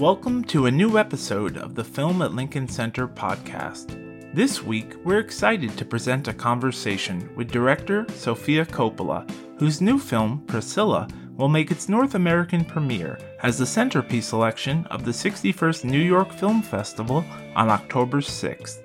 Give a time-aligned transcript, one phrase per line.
[0.00, 4.34] Welcome to a new episode of the Film at Lincoln Center podcast.
[4.34, 10.42] This week, we're excited to present a conversation with director Sofia Coppola, whose new film,
[10.46, 16.00] Priscilla, will make its North American premiere as the centerpiece selection of the 61st New
[16.00, 17.22] York Film Festival
[17.54, 18.78] on October 6th.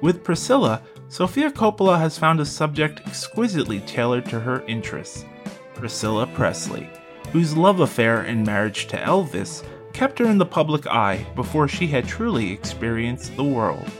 [0.00, 5.26] With Priscilla, Sofia Coppola has found a subject exquisitely tailored to her interests
[5.74, 6.88] Priscilla Presley,
[7.30, 9.62] whose love affair and marriage to Elvis
[9.96, 13.90] kept her in the public eye before she had truly experienced the world.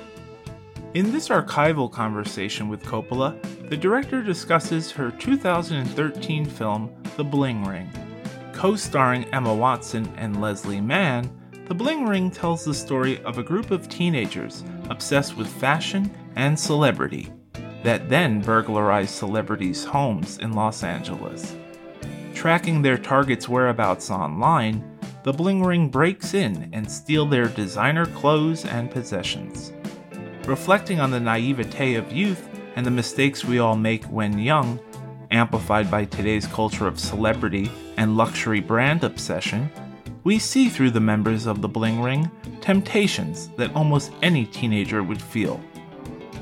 [0.92, 3.34] In this archival conversation with Coppola,
[3.70, 7.90] the director discusses her 2013 film, The Bling Ring.
[8.52, 11.30] Co starring Emma Watson and Leslie Mann,
[11.66, 16.60] The Bling Ring tells the story of a group of teenagers obsessed with fashion and
[16.60, 17.32] celebrity
[17.84, 21.56] that then burglarize celebrities' homes in Los Angeles.
[22.34, 24.95] Tracking their targets' whereabouts online,
[25.26, 29.72] the Bling Ring breaks in and steal their designer clothes and possessions.
[30.44, 34.78] Reflecting on the naivete of youth and the mistakes we all make when young,
[35.32, 39.68] amplified by today's culture of celebrity and luxury brand obsession,
[40.22, 42.30] we see through the members of the Bling Ring
[42.60, 45.56] temptations that almost any teenager would feel.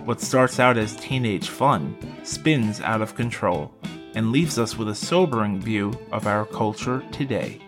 [0.05, 3.73] What starts out as teenage fun spins out of control
[4.15, 7.64] and leaves us with a sobering view of our culture today.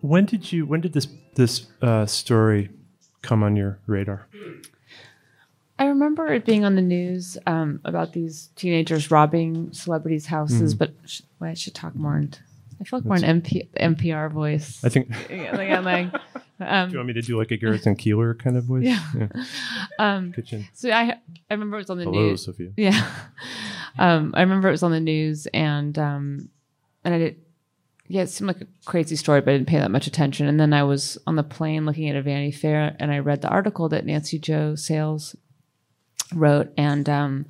[0.00, 0.64] When did you?
[0.66, 2.70] When did this this uh, story
[3.22, 4.26] come on your radar?
[5.78, 10.78] I remember it being on the news um, about these teenagers robbing celebrities' houses, Mhm.
[10.78, 12.16] but sh- well, I should talk more.
[12.16, 12.40] Into,
[12.80, 14.82] I feel like more an MP, NPR voice.
[14.84, 15.10] I think.
[15.30, 16.12] Yeah, like I'm like,
[16.60, 18.84] um, Do you want me to do like a Garrison Keillor kind of voice?
[18.84, 19.00] Yeah.
[19.98, 20.66] um, Kitchen.
[20.72, 21.12] so I
[21.50, 22.44] I remember it was on the Hello, news.
[22.44, 22.72] Sofia.
[22.76, 23.08] Yeah.
[24.00, 26.50] Um, I remember it was on the news and um,
[27.02, 27.36] and I did
[28.06, 30.46] yeah, it seemed like a crazy story, but I didn't pay that much attention.
[30.46, 33.42] And then I was on the plane looking at a Vanity Fair and I read
[33.42, 35.34] the article that Nancy Jo Sales
[36.32, 37.46] wrote and um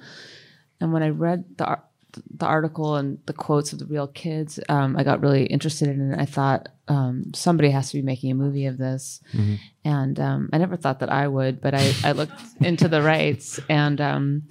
[0.80, 1.78] and when I read the
[2.12, 6.12] the article and the quotes of the real kids, um, I got really interested in
[6.12, 6.18] it.
[6.18, 9.58] I thought um, somebody has to be making a movie of this, Mhm.
[9.84, 11.60] and um, I never thought that I would.
[11.60, 14.42] But I, I looked into the rights, and um,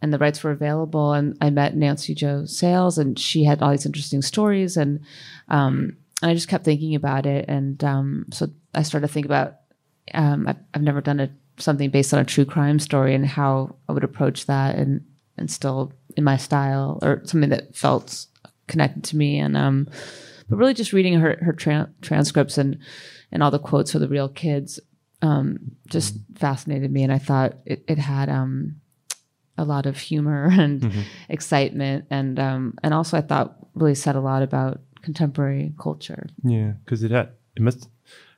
[0.00, 1.12] and the rights were available.
[1.12, 5.00] And I met Nancy Jo Sales, and she had all these interesting stories, and
[5.48, 7.46] um, and I just kept thinking about it.
[7.48, 9.56] And um, so I started to think about
[10.14, 11.28] um, I've, I've never done a
[11.58, 15.04] something based on a true crime story and how I would approach that, and
[15.36, 18.26] and still in my style or something that felt
[18.68, 19.38] connected to me.
[19.38, 19.88] And um,
[20.48, 22.78] but really just reading her her tran transcripts and
[23.32, 24.78] and all the quotes for the real kids
[25.22, 25.58] um,
[25.88, 28.76] just fascinated me, and I thought it, it had um,
[29.56, 31.02] a lot of humor and Mhm.
[31.28, 36.26] excitement, and um, and also I thought really said a lot about contemporary culture.
[36.42, 37.88] Yeah, because it had it must.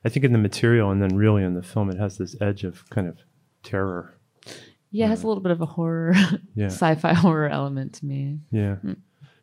[0.05, 2.63] I think in the material and then really in the film, it has this edge
[2.63, 3.17] of kind of
[3.63, 4.13] terror.
[4.97, 6.13] Yeah, it has a little bit of a horror,
[6.55, 6.67] Yeah.
[6.67, 8.39] sci-fi horror element to me.
[8.51, 8.75] Yeah.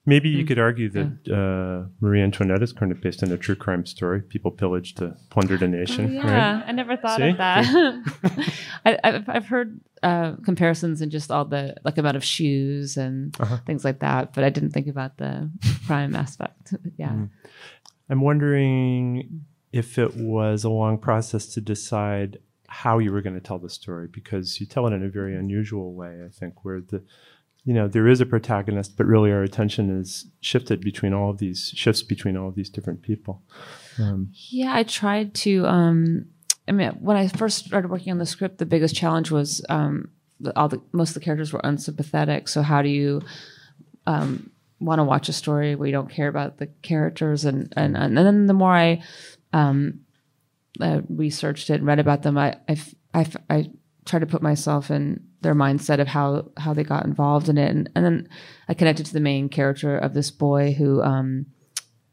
[0.06, 0.48] Maybe you Mm.
[0.48, 4.20] could argue that uh, Marie Antoinette is kind of based on a true crime story.
[4.20, 6.64] People pillaged, uh, plundered a nation, Oh, yeah, right?
[6.68, 7.28] I never thought See?
[7.30, 7.64] of that.
[8.84, 13.34] I, I've, I've heard uh, comparisons in just all the like amount of shoes and
[13.40, 13.56] Uh-huh.
[13.64, 15.50] things like that, but I didn't think about the
[15.86, 16.74] crime aspect.
[16.98, 17.08] yeah.
[17.12, 17.30] Mm.
[18.10, 19.40] I'm wondering
[19.72, 22.38] if it was a long process to decide
[22.74, 25.36] how you were going to tell the story because you tell it in a very
[25.36, 27.04] unusual way, I think, where the
[27.64, 31.38] you know there is a protagonist, but really our attention is shifted between all of
[31.38, 33.42] these shifts between all of these different people.
[33.98, 35.64] Um, Yeah, I tried to.
[35.66, 36.26] Um,
[36.66, 40.10] I mean, when I first started working on the script, the biggest challenge was um,
[40.56, 42.48] all the most of the characters were unsympathetic.
[42.48, 43.22] So how do you
[44.06, 44.50] um,
[44.80, 47.44] want to watch a story where you don't care about the characters?
[47.44, 49.00] And and and then the more I
[49.52, 50.03] um,
[50.80, 52.56] uh, researched it and read about them, I,
[53.14, 53.70] I, I
[54.04, 57.70] tried to put myself in their mindset of how how they got involved in it,
[57.70, 58.28] and and then
[58.68, 61.46] I connected to the main character of this boy who um,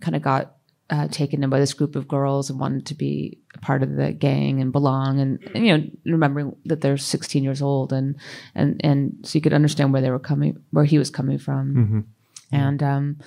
[0.01, 0.55] kind of got
[0.89, 3.95] uh, taken in by this group of girls and wanted to be a part of
[3.95, 8.17] the gang and belong and, and you know remembering that they're 16 years old and
[8.53, 11.73] and and so you could understand where they were coming where he was coming from.
[11.73, 12.03] Mhm.
[12.51, 13.17] and um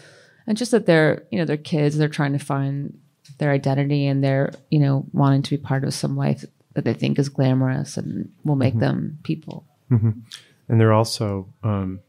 [0.47, 2.99] and just that they're you know they're kids they're trying to find
[3.39, 6.45] their identity and they're you know wanting to be part of some life
[6.75, 12.01] that they think is glamorous and will make them people And they're also um,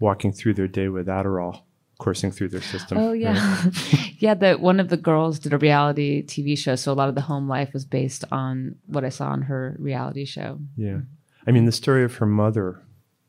[0.00, 1.60] walking through their day with Adderall
[1.98, 2.98] coursing through their system.
[2.98, 3.20] oh right?
[3.20, 3.64] yeah
[4.18, 7.14] yeah that one of the girls did a reality tv show so a lot of
[7.14, 11.00] the home life was based on what i saw on her reality show Yeah.
[11.46, 12.80] I mean, the story of her mother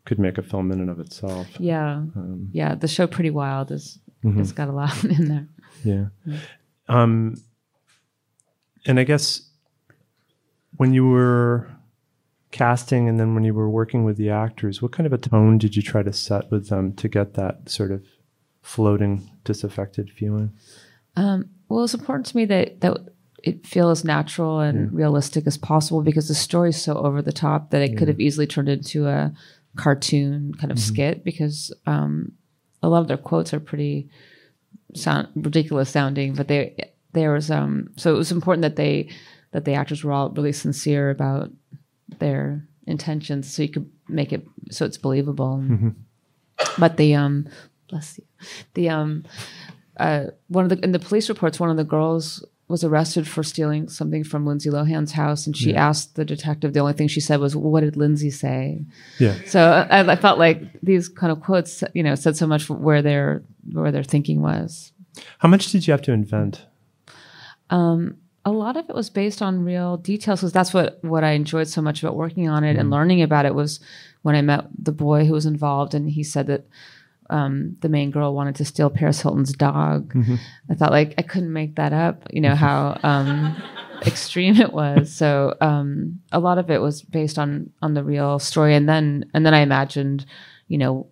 [0.06, 1.48] could make a film in and of itself.
[1.59, 4.39] yeah Um, yeah the show pretty wild is mhm.
[4.39, 5.48] it's got a lot in there
[5.83, 6.06] Yeah.
[6.88, 7.36] Um,
[8.86, 9.50] and I guess
[10.78, 11.68] when you were
[12.52, 15.58] casting and then when you were working with the actors, what kind of a tone
[15.58, 18.06] did you try to set with them to get that sort of
[18.62, 20.52] floating, disaffected feeling?
[21.16, 22.98] Um, well, it's important to me that that
[23.44, 27.32] it feel as natural and realistic as possible because the story is so over the
[27.32, 29.32] top that it could have easily turned into a
[29.76, 32.32] cartoon kind of skit because um,
[32.82, 34.10] a lot of their quotes are pretty
[34.95, 39.09] sound ridiculous sounding, but they there was um so it was important that they
[39.51, 41.50] that the actors were all really sincere about
[42.19, 45.63] their intentions so you could make it so it's believable.
[46.77, 47.47] But the um
[47.89, 48.25] bless you.
[48.74, 49.24] The um
[49.97, 53.44] uh, one of the in the police reports, one of the girls was arrested for
[53.44, 56.73] stealing something from Lindsay Lohan's house, and she asked the detective.
[56.73, 58.83] The only thing she said was, well, "What did Lindsay say?"
[59.19, 59.35] Yeah.
[59.45, 63.01] So I, I felt like these kind of quotes, you know, said so much where
[63.01, 64.91] their where their thinking was.
[65.39, 66.65] How much did you have to invent?
[67.69, 71.31] Um, a lot of it was based on real details because that's what what I
[71.31, 72.94] enjoyed so much about working on it and mm-hmm.
[72.94, 73.79] learning about it was
[74.21, 76.65] when I met the boy who was involved and he said that
[77.30, 80.13] um, the main girl wanted to steal Paris Hilton's dog.
[80.69, 82.27] I thought like I couldn't make that up.
[82.31, 83.56] You know how um,
[84.06, 85.12] extreme it was.
[85.13, 89.30] So um, a lot of it was based on on the real story, and then
[89.33, 90.25] and then I imagined,
[90.68, 91.07] you know,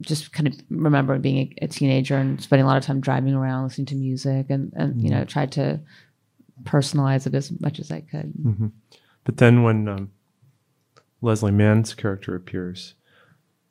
[0.00, 3.34] just kind of remember being a, a teenager and spending a lot of time driving
[3.34, 5.80] around listening to music and and you know tried to
[6.64, 8.32] personalize it as much as I could.
[9.24, 10.10] But then when um,
[11.22, 12.94] Leslie Mann's character appears,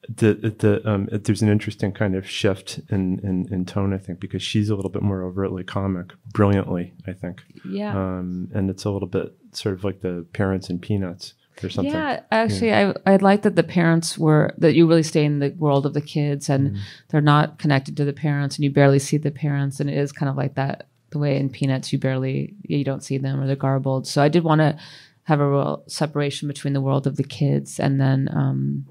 [0.07, 3.97] the the um, it, there's an interesting kind of shift in, in in tone, I
[3.97, 7.91] think, because she's a little bit more overtly comic, brilliantly, I think, Yeah.
[7.97, 11.93] um, and it's a little bit sort of like the parents in Peanuts or something.
[11.93, 15.49] Yeah, actually, I I like that the parents were that you really stay in the
[15.57, 16.77] world of the kids and
[17.09, 20.11] they're not connected to the parents and you barely see the parents and it is
[20.13, 23.47] kind of like that the way in Peanuts you barely you don't see them or
[23.47, 24.07] they're garbled.
[24.07, 24.77] So I did want to
[25.23, 28.85] have a real separation between the world of the kids and then um,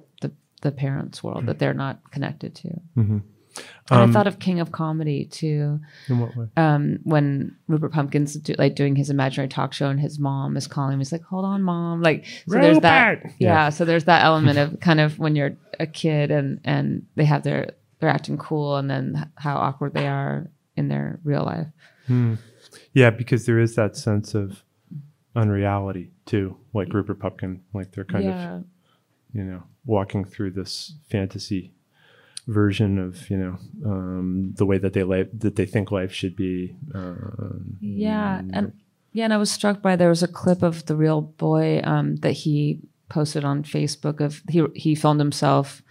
[0.61, 1.59] the parents' world that mm-hmm.
[1.59, 2.69] they're not connected to.
[2.97, 3.19] Mm-hmm.
[3.91, 6.47] And I um, thought of King of Comedy too In what way?
[6.57, 10.67] um, when Rupert Pupkin's do, like doing his imaginary talk show and his mom is
[10.67, 13.23] calling him, he's like, "Hold on, mom!" Like, so there's that.
[13.39, 13.49] Yeah.
[13.49, 13.69] Yeah.
[13.71, 17.43] so there's that element of kind of when you're a kid and and they have
[17.43, 21.67] their they're acting cool, and then how awkward they are in their real life.
[22.07, 22.35] Hmm.
[22.93, 24.63] Yeah, because there is that sense of
[25.35, 28.65] unreality too, like Rupert Pupkin, like they're kind yeah, of
[29.33, 31.73] you know walking through this fantasy
[32.47, 36.35] version of you know um, the way that they life that they think life should
[36.35, 36.75] be.
[36.95, 38.73] Um, yeah, and
[39.13, 42.17] yeah, and I was struck by there was a clip of the real boy um,
[42.17, 45.83] that he posted on Facebook of he he filmed himself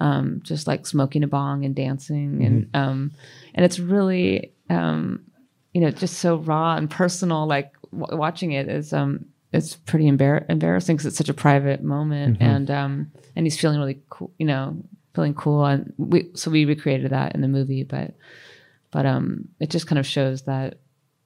[0.00, 3.12] um, just like smoking a bong and dancing and um,
[3.54, 5.24] and it's really um,
[5.72, 7.46] you know just so raw and personal.
[7.46, 11.82] Like w- watching it is um it's pretty embar- embarrassing because it's such a private
[11.82, 14.76] moment and um and he's feeling really cool, you know,
[15.14, 18.14] feeling cool and we so we recreated that in the movie, but
[18.90, 20.78] but um it just kind of shows that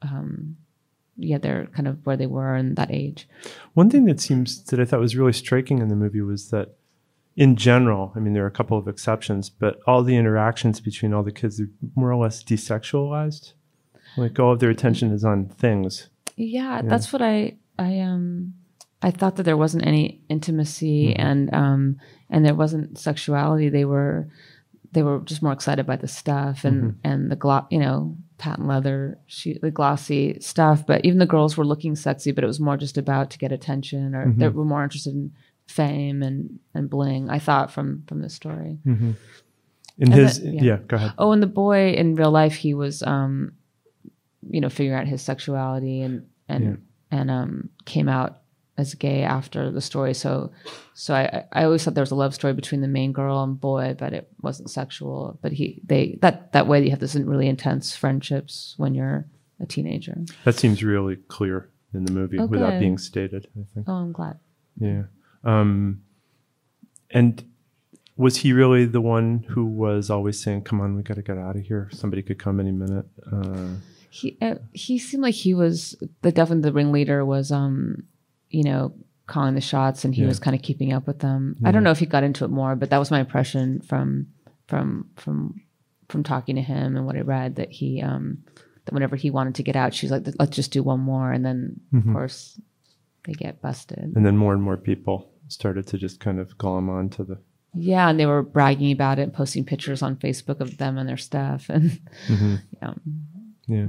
[0.02, 0.56] um
[1.16, 3.28] yeah they're kind of where they were in that age.
[3.74, 6.76] One thing that seems that I thought was really striking in the movie was that,
[7.34, 11.12] in general, I mean, there are a couple of exceptions, but all the interactions between
[11.14, 13.52] all the kids are more or less desexualized.
[14.16, 16.08] Like all of their attention is on things.
[16.36, 18.54] Yeah, that's what I I um
[19.02, 21.96] I thought that there wasn't any intimacy and um
[22.30, 23.68] and there wasn't sexuality.
[23.68, 24.28] They were
[24.92, 28.68] they were just more excited by the stuff and and the glo- you know patent
[28.68, 30.86] leather she, the glossy stuff.
[30.86, 33.52] But even the girls were looking sexy, but it was more just about to get
[33.52, 35.32] attention or they were more interested in
[35.66, 37.28] fame and and bling.
[37.30, 38.78] I thought from from the story.
[40.00, 40.62] In And his, yeah.
[40.62, 40.76] yeah.
[40.86, 41.12] go ahead.
[41.18, 43.52] Oh, and the boy in real life, he was, um,
[44.48, 48.38] you know, figuring out his sexuality and and and um, came out
[48.76, 50.14] as gay after the story.
[50.14, 50.52] So,
[50.94, 53.60] so I I always thought there was a love story between the main girl and
[53.60, 55.38] boy, but it wasn't sexual.
[55.42, 59.26] But he they that that way you have this really intense friendships when you're
[59.60, 60.16] a teenager.
[60.44, 62.78] That seems really clear in the movie without Okay.
[62.80, 63.48] being stated.
[63.58, 63.88] I think.
[63.88, 64.38] Oh, I'm glad.
[64.78, 65.04] Yeah.
[65.42, 66.02] Um,
[67.10, 67.44] and
[68.16, 71.38] was he really the one who was always saying, "Come on, we got to get
[71.38, 71.88] out of here.
[71.92, 73.70] Somebody could come any minute." Uh,
[74.10, 78.04] he uh, he seemed like he was the definitely the ringleader was um
[78.50, 78.92] you know
[79.26, 80.28] calling the shots and he Yeah.
[80.28, 81.56] was kind of keeping up with them.
[81.64, 84.28] I don't know if he got into it more, but that was my impression from
[84.66, 85.60] from from
[86.08, 88.38] from talking to him and what I read that he um
[88.86, 91.44] that whenever he wanted to get out, she's like, let's just do one more, and
[91.44, 92.58] then of course
[93.24, 94.12] they get busted.
[94.16, 97.38] and then more and more people started to just kind of glom on to the.
[97.74, 101.18] Yeah, and they were bragging about it, posting pictures on Facebook of them and their
[101.18, 102.00] stuff, and
[102.80, 102.94] yeah.
[103.68, 103.88] Yeah.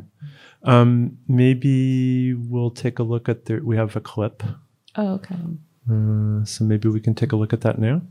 [0.64, 3.60] Um, maybe we'll take a look at the.
[3.60, 4.44] We have a clip,
[4.98, 5.36] Oh, okay.
[5.90, 8.02] uh, so maybe we can take a look at that now.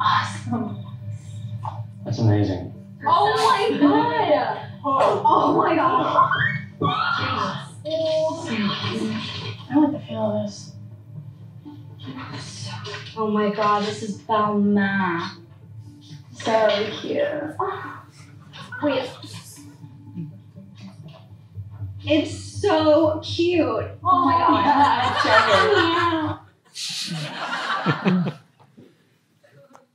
[0.00, 0.84] Awesome.
[2.04, 2.72] That's amazing.
[3.06, 4.58] Oh my god!
[4.84, 6.32] Oh my god!
[9.70, 10.72] I like the feel of this.
[13.16, 15.32] Oh my god, this is Belma.
[16.42, 17.22] So cute.
[17.60, 18.00] Oh,
[18.82, 19.10] wait.
[22.04, 23.84] It's so cute.
[24.04, 24.38] Oh my
[27.94, 28.34] god.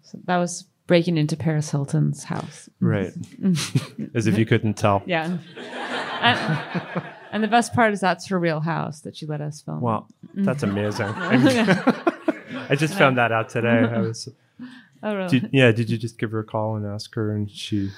[0.03, 2.69] So that was breaking into Paris Hilton's house.
[2.79, 3.11] Right.
[4.13, 5.01] As if you couldn't tell.
[5.07, 5.39] Yeah.
[6.21, 9.81] and, and the best part is that's her real house that she let us film.
[9.81, 11.07] Wow, that's amazing.
[12.69, 13.69] I just found that out today.
[13.91, 14.29] I was,
[15.03, 15.39] oh, really?
[15.39, 15.71] did, yeah.
[15.71, 17.91] Did you just give her a call and ask her, and she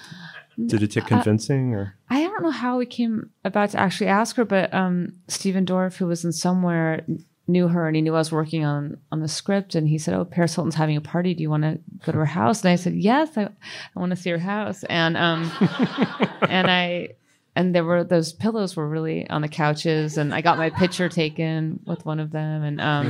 [0.66, 4.36] did it take convincing, or I don't know how we came about to actually ask
[4.38, 7.06] her, but um, Stephen Dorff, who was in somewhere,
[7.48, 10.14] knew her and he knew I was working on on the script, and he said,
[10.14, 11.34] "Oh, Paris Hilton's having a party.
[11.34, 14.12] Do you want to go to her house?" And I said, "Yes, I, I want
[14.12, 15.52] to see her house." And um,
[16.50, 17.10] and I
[17.56, 21.10] and there were those pillows were really on the couches, and I got my picture
[21.10, 23.10] taken with one of them, and um,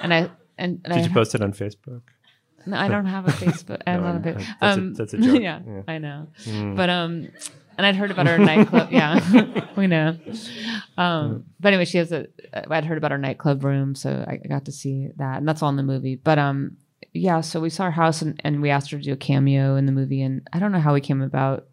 [0.00, 2.02] and I and, and did I, you post it on Facebook?
[2.66, 3.80] No, I don't have a Facebook.
[3.86, 5.40] I'm No, not a I- fa- that's a- um, that's a joke.
[5.48, 5.82] yeah, Yeah.
[5.88, 6.28] I know.
[6.44, 6.76] Mm.
[6.76, 7.28] But um,
[7.78, 8.88] and I'd heard about her nightclub.
[8.90, 10.16] yeah, we know.
[10.96, 12.26] Um, but anyway, she has a.
[12.70, 15.68] I'd heard about her nightclub room, so I got to see that, and that's all
[15.70, 16.16] in the movie.
[16.16, 16.76] But um,
[17.12, 19.76] yeah, so we saw her house, and, and we asked her to do a cameo
[19.76, 21.66] in the movie, and I don't know how we came about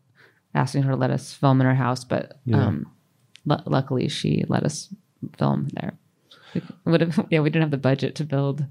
[0.56, 2.66] asking her to let us film in her house, but Yeah.
[2.68, 2.92] um,
[3.46, 4.94] lu- luckily she let us
[5.38, 5.94] film there.
[6.86, 8.64] We would have, yeah, we didn't have the budget to build.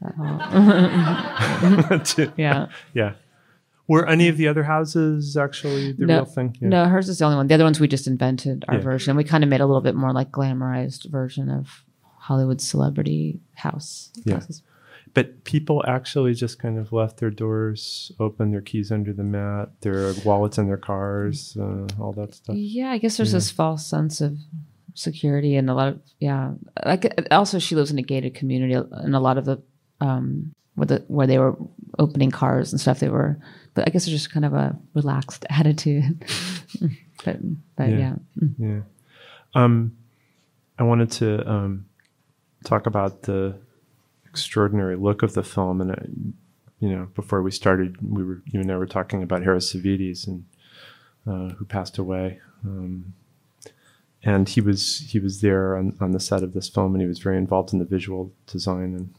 [2.36, 2.66] yeah.
[2.92, 3.12] yeah.
[3.86, 6.56] Were any of the other houses actually the No, real thing?
[6.60, 6.68] Yeah.
[6.68, 7.48] No, hers is the only one.
[7.48, 8.80] The other ones we just invented our Yeah.
[8.80, 9.16] version.
[9.16, 11.84] We kind of made a little bit more like glamorized version of
[12.16, 14.10] Hollywood celebrity house.
[14.24, 14.34] Yeah.
[14.34, 14.62] houses.
[15.12, 19.68] But people actually just kind of left their doors open, their keys under the mat,
[19.82, 22.56] their wallets in their cars, uh, all that stuff.
[22.56, 23.36] Yeah, I guess there's Yeah.
[23.36, 24.38] this false sense of
[24.94, 26.54] security and a lot of yeah.
[26.84, 29.58] Like also, she lives in a gated community, and a lot of the
[30.04, 31.56] um where the where they were
[31.98, 33.38] opening cars and stuff, they were.
[33.74, 36.24] But I guess it's just kind of a relaxed attitude.
[37.24, 37.38] but
[37.76, 38.16] but Yeah.
[38.38, 38.48] yeah.
[38.58, 38.80] Yeah.
[39.54, 39.96] Um,
[40.78, 41.86] I wanted to um,
[42.64, 43.56] talk about the
[44.28, 45.94] extraordinary look of the film, and uh,
[46.80, 50.26] you know, before we started, we were you and I were talking about Harris Savides,
[50.26, 50.44] and
[51.26, 52.40] uh, who passed away.
[52.64, 53.14] Um,
[54.24, 57.06] and he was he was there on, on the set of this film, and he
[57.08, 58.94] was very involved in the visual design.
[58.94, 59.14] And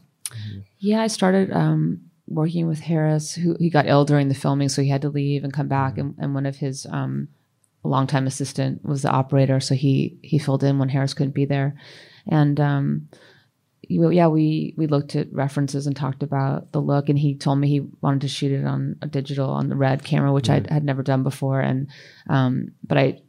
[0.78, 4.82] Yeah, I started um, working with Harris, who he got ill during the filming, so
[4.82, 5.98] he had to leave and come back.
[5.98, 7.28] And, and one of his um,
[7.84, 11.76] longtime assistant was the operator, so he he filled in when Harris couldn't be there.
[12.26, 13.08] And um,
[13.88, 17.68] yeah, we we looked at references and talked about the look, and he told me
[17.68, 20.84] he wanted to shoot it on a digital on the red camera, which I had
[20.84, 21.60] never done before.
[21.60, 21.88] And
[22.28, 23.20] um, but I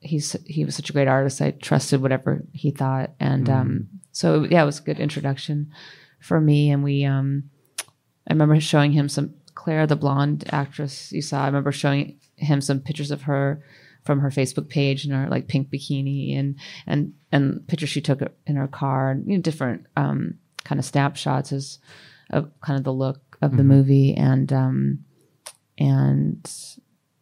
[0.00, 1.40] he's he was such a great artist.
[1.40, 5.72] I trusted whatever he thought, and um, so yeah, it was a good introduction
[6.20, 6.70] for me.
[6.70, 7.50] And we, um,
[8.28, 11.42] I remember showing him some Claire, the blonde actress you saw.
[11.42, 13.62] I remember showing him some pictures of her
[14.04, 18.22] from her Facebook page in her like pink bikini and and and pictures she took
[18.46, 21.78] in her car and you know, different um, kind of snapshots as
[22.30, 25.04] of kind of the look of the movie and um,
[25.78, 26.50] and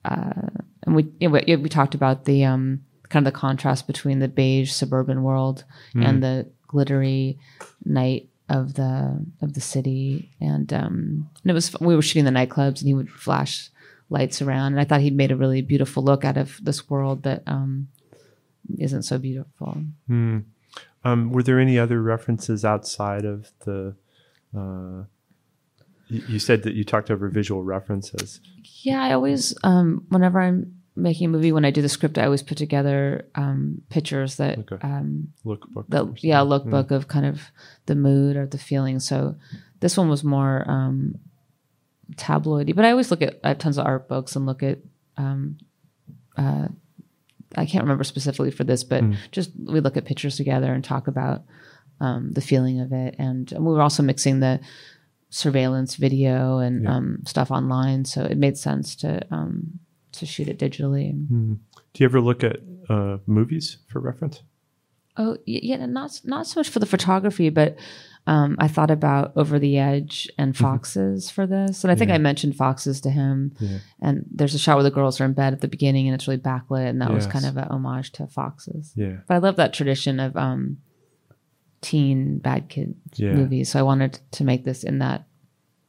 [0.04, 0.48] uh,
[0.82, 4.18] and we, you know, we we talked about the um, kind of the contrast between
[4.20, 5.64] the beige suburban world
[6.06, 7.38] and the glittery
[7.84, 12.30] night of the of the city and um and it was we were shooting the
[12.30, 13.70] nightclubs and he would flash
[14.10, 17.24] lights around and I thought he'd made a really beautiful look out of this world
[17.24, 17.88] that um
[18.78, 19.82] isn't so beautiful.
[20.06, 20.38] Hmm.
[21.04, 23.94] Um, were there any other references outside of the?
[24.56, 25.04] Uh,
[26.08, 28.40] you, you said that you talked over visual references.
[28.82, 32.24] Yeah, I always, um, whenever I'm making a movie, when I do the script, I
[32.24, 34.76] always put together um, pictures that Okay.
[34.82, 35.86] um, Lookbook.
[35.88, 37.40] the yeah lookbook of kind of
[37.86, 39.00] the mood or the feeling.
[39.00, 39.36] So
[39.80, 41.14] this one was more um,
[42.16, 44.78] tabloidy, but I always look at I have tons of art books and look at.
[45.16, 45.58] Um,
[46.36, 46.68] uh,
[47.56, 49.02] I can't remember specifically for this, but
[49.32, 51.42] just we look at pictures together and talk about
[52.00, 54.60] um, the feeling of it, and, we were also mixing the
[55.30, 56.94] surveillance video and Yeah.
[56.96, 59.80] um, stuff online, so it made sense to um,
[60.18, 61.12] to shoot it digitally.
[61.28, 61.54] Hmm.
[61.94, 62.58] Do you ever look at
[62.88, 64.42] uh, movies for reference?
[65.16, 67.76] Oh, yeah, not not so much for the photography, but
[68.28, 72.10] um, I thought about Over the Edge and Foxes for this, and I think Mm-hmm.
[72.10, 72.14] Yeah.
[72.14, 73.52] I mentioned Foxes to him.
[73.58, 73.78] Yeah.
[74.00, 76.28] And there's a shot where the girls are in bed at the beginning, and it's
[76.28, 78.92] really backlit, and that was kind of an homage to Foxes.
[78.94, 79.16] Yeah.
[79.26, 80.76] But I love that tradition of um,
[81.80, 83.32] teen bad kid Yeah.
[83.32, 85.26] movies, so I wanted to make this in that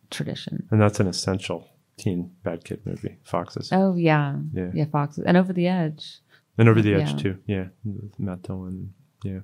[0.10, 0.68] tradition.
[0.72, 1.68] And that's an essential
[2.00, 3.70] teen bad kid movie, Foxes.
[3.72, 4.72] Oh yeah, Yeah.
[4.74, 6.20] yeah, Foxes, and Over the Edge.
[6.58, 7.18] And Over the Edge Yeah.
[7.18, 7.38] too.
[7.46, 7.68] Yeah.
[7.86, 8.94] With Matt Dillon.
[9.24, 9.40] Yeah.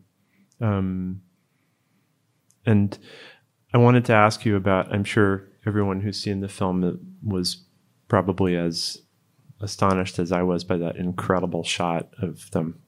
[0.62, 1.22] Um,
[2.66, 2.98] and
[3.74, 7.66] I wanted to ask you about, I'm sure everyone who's seen the film was
[8.08, 8.98] probably as
[9.62, 12.80] astonished as I was by that incredible shot of them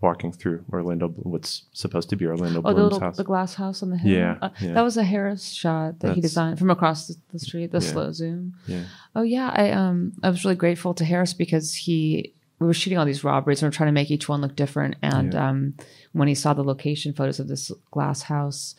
[0.00, 3.16] walking through Orlando, what's supposed to be Orlando Oh, the Bloom's little house.
[3.18, 4.10] the glass house on the hill.
[4.12, 4.72] Yeah, Uh, yeah.
[4.72, 7.70] that was a Harris shot that he designed from across the, the street.
[7.72, 7.92] The Yeah.
[7.92, 8.54] slow zoom.
[8.66, 8.84] yeah.
[9.14, 12.98] Oh yeah, I um I was really grateful to Harris because he we were shooting
[12.98, 14.96] all these robberies and we are trying to make each one look different.
[15.02, 15.48] And Yeah.
[15.48, 15.74] um
[16.12, 18.74] when he saw the location photos of this glass house,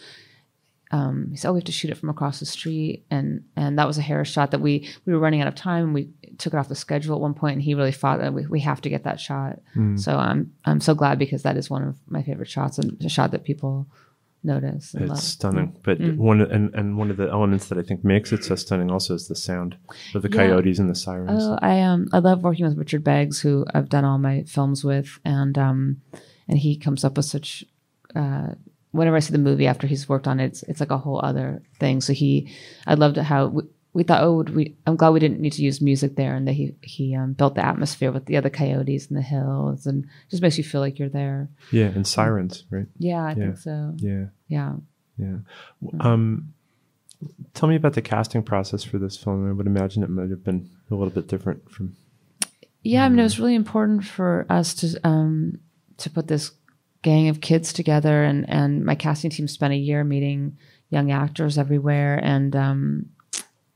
[0.92, 3.78] um he said, "Oh, we have to shoot it from across the street." And and
[3.80, 5.86] that was a Harris shot that we we were running out of time.
[5.86, 8.34] and We took it off the schedule at one point, and he really fought that
[8.34, 9.60] we, we have to get that shot.
[9.76, 10.00] Mm.
[10.00, 13.10] So I'm I'm so glad because that is one of my favorite shots and a
[13.10, 13.88] shot that people
[14.44, 14.96] notice.
[14.96, 15.20] It's love.
[15.20, 16.18] stunning, but Mm.
[16.18, 19.14] one and and one of the elements that I think makes it so stunning also
[19.14, 19.78] is the sound
[20.16, 20.38] of the Yeah.
[20.38, 21.44] coyotes and the sirens.
[21.44, 24.84] Oh, I um I love working with Richard Beggs, who I've done all my films
[24.84, 26.02] with, and um
[26.48, 27.64] and he comes up with such
[28.16, 28.56] uh
[28.92, 31.20] whenever I see the movie after he's worked on it, it's it's like a whole
[31.24, 32.02] other thing.
[32.02, 32.52] So he,
[32.88, 34.76] I loved how we, we thought, oh, would we?
[34.88, 37.56] I'm glad we didn't need to use music there, and that he he um, built
[37.56, 40.98] the atmosphere with the other coyotes and the hills, and just makes you feel like
[41.00, 41.50] you're there.
[41.72, 42.88] yeah, and sirens, right?
[42.98, 43.36] Yeah, I Yeah.
[43.36, 43.94] think so.
[43.98, 44.76] Yeah, Yeah.
[45.18, 45.38] yeah.
[46.00, 46.54] Um,
[47.54, 49.48] tell me about the casting process for this film.
[49.50, 51.96] I would imagine it might have been a little bit different from.
[52.84, 55.60] Yeah, I mean, it was really important for us to um,
[55.98, 56.52] to put this
[57.02, 60.58] gang of kids together, and and my casting team spent a year meeting
[60.90, 63.06] young actors everywhere, and um,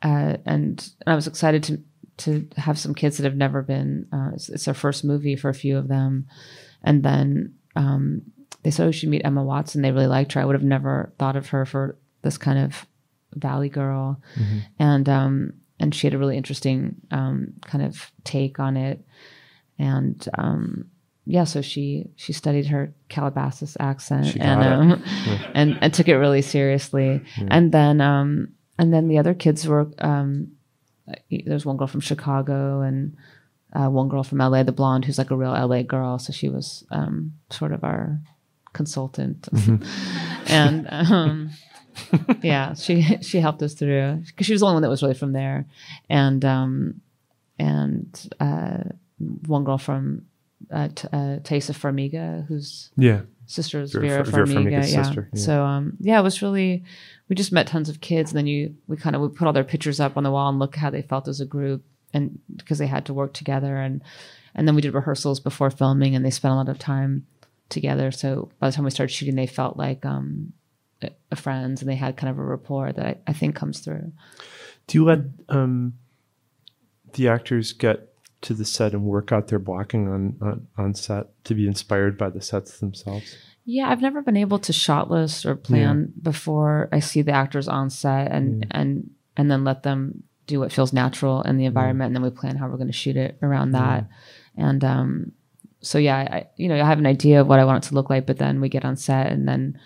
[0.03, 1.81] uh, and, and I was excited to
[2.17, 4.07] to have some kids that have never been.
[4.11, 6.27] Uh, it's, it's their first movie for a few of them,
[6.83, 8.21] and then um,
[8.63, 10.41] they said, "Oh, you should meet Emma Watson." They really liked her.
[10.41, 12.85] I would have never thought of her for this kind of
[13.33, 14.21] Valley girl,
[14.79, 19.05] and um, and she had a really interesting um, kind of take on it,
[19.77, 20.89] and um,
[21.25, 25.03] yeah, so she she studied her Calabasas accent and um,
[25.55, 29.89] and and took it really seriously, and then um, and then the other kids were
[29.99, 30.51] um,
[31.29, 33.15] there's one girl from Chicago and.
[33.73, 36.17] Uh, one girl from LA, the blonde, who's like a real LA girl.
[36.17, 38.21] So she was um, sort of our
[38.71, 39.49] consultant,
[40.47, 41.49] and um,
[42.41, 45.13] yeah, she she helped us through because she was the only one that was really
[45.13, 45.65] from there,
[46.09, 47.01] and um,
[47.59, 48.83] and uh,
[49.45, 50.25] one girl from
[50.71, 54.71] uh, T- uh, Taissa Farmiga, whose Yeah, sister is Vera Vera, Far- Vera Farmiga.
[54.71, 55.03] Yeah.
[55.03, 55.39] sister, yeah.
[55.41, 56.83] So um, yeah, it was really.
[57.29, 59.53] We just met tons of kids, and then you we kind of we put all
[59.53, 62.39] their pictures up on the wall and look how they felt as a group, and
[62.55, 64.01] because they had to work together, and
[64.53, 67.25] and then we did rehearsals before filming, and they spent a lot of time
[67.69, 68.11] together.
[68.11, 70.53] So by the time we started shooting, they felt like um,
[71.01, 73.79] a- a friends, and they had kind of a rapport that I, I think comes
[73.79, 74.11] through.
[74.87, 75.93] Do you let um,
[77.13, 81.27] the actors get to the set and work out their blocking on, on, on set
[81.45, 83.35] to be inspired by the sets themselves?
[83.65, 87.67] Yeah, I've never been able to shot list or plan before I see the actors
[87.67, 92.07] on set and and and then let them do what feels natural in the environment,
[92.07, 94.07] and then we plan how we're going to shoot it around that.
[94.55, 95.31] And um,
[95.81, 97.95] so yeah, I you know I have an idea of what I want it to
[97.95, 99.79] look like, but then we get on set, and then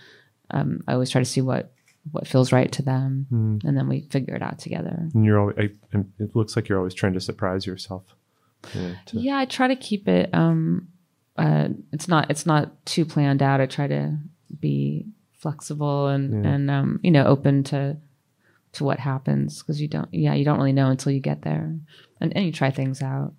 [0.51, 1.71] um, I always try to see what
[2.11, 3.27] what feels right to them,
[3.63, 5.07] and then we figure it out together.
[5.13, 8.03] And you're always, I, it looks like you're always trying to surprise yourself.
[8.73, 10.33] Yeah, to- Yeah, I try to keep it.
[10.33, 10.87] Um,
[11.37, 13.61] uh, it's not it's not too planned out.
[13.61, 14.17] I try to
[14.59, 16.51] be flexible and Yeah.
[16.51, 17.97] and um, you know open to
[18.73, 21.75] to what happens because you don't yeah you don't really know until you get there
[22.19, 23.33] and, and you try things out.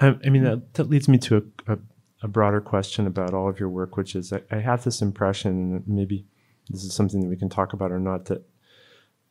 [0.00, 1.36] I, I mean, that, that leads me to
[1.68, 1.78] a, a,
[2.24, 5.52] a broader question about all of your work, which is I, I have this impression,
[5.52, 6.26] and maybe
[6.68, 8.44] this is something that we can talk about or not, that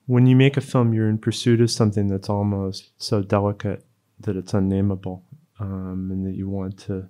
[0.05, 3.85] when you make a film, you're in pursuit of something that's almost so delicate
[4.19, 5.23] that it's unnameable.
[5.59, 7.09] um, and that you want to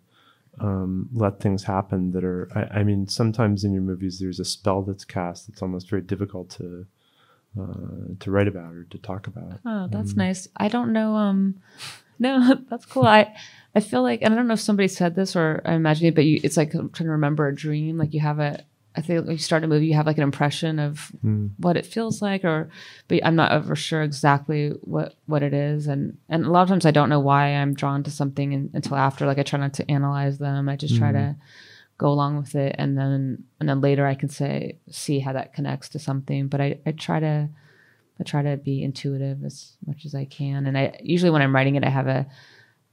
[0.59, 2.49] um, let things happen that are.
[2.55, 6.01] I, I mean, sometimes in your movies, there's a spell that's cast that's almost very
[6.01, 6.85] difficult to
[7.59, 9.59] uh, to write about or to talk about.
[9.65, 10.47] Oh, that's nice.
[10.57, 11.15] I don't know.
[11.15, 11.61] Um,
[12.19, 13.05] no, that's cool.
[13.05, 13.33] I
[13.75, 16.15] I feel like, and I don't know if somebody said this or I imagine it,
[16.15, 17.97] but you, it's like I'm trying to remember a dream.
[17.97, 18.63] Like you have a,
[18.95, 21.47] I think when you start a movie, you have like an impression of hmm.
[21.57, 22.69] what it feels like, or,
[23.07, 26.69] but I'm not ever sure exactly what what it is, and and a lot of
[26.69, 29.25] times I don't know why I'm drawn to something in, until after.
[29.25, 30.69] Like I try not to analyze them.
[30.69, 31.41] I just try to hmm.
[31.97, 35.53] go along with it, and then and then later I can say see how that
[35.53, 36.47] connects to something.
[36.47, 37.49] But I I try to.
[38.19, 41.53] I try to be intuitive as much as I can, and I usually when I'm
[41.53, 42.27] writing it, I have a,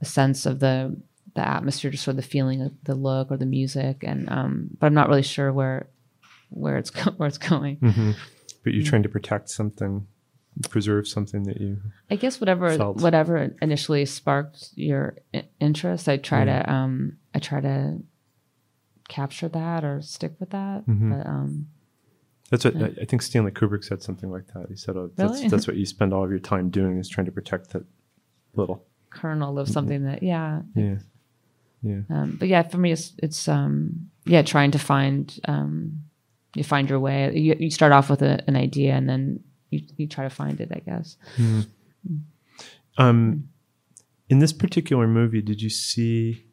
[0.01, 0.97] a sense of the
[1.35, 4.71] the atmosphere, just sort of the feeling of the look or the music, and um,
[4.79, 5.89] but I'm not really sure where
[6.51, 7.77] where it's go- where it's going.
[7.79, 8.13] Mm-hmm.
[8.65, 10.07] But you're trying to protect something,
[10.69, 11.79] preserve something that you.
[12.11, 12.99] I guess whatever Felt.
[12.99, 17.99] whatever initially sparked your I- interest, I try to um, I try to
[19.09, 20.87] capture that or stick with that.
[20.87, 21.13] Mm-hmm.
[21.13, 21.67] But um,
[22.51, 24.67] That's what I, I think Stanley Kubrick said something like that.
[24.69, 25.49] He said, "Oh, that's Really?
[25.49, 27.85] that's what you spend all of your time doing is trying to protect that
[28.55, 30.99] little." kernel of something that yeah Yeah,
[31.83, 32.01] yeah.
[32.11, 36.03] um, but yeah for me it's it's um yeah trying to find um
[36.57, 37.33] you find your way.
[37.33, 39.39] You, you start off with a, an idea and then
[39.71, 41.17] you, you try to find it i guess.
[42.99, 43.49] Um,
[44.29, 46.45] in this particular movie, did you see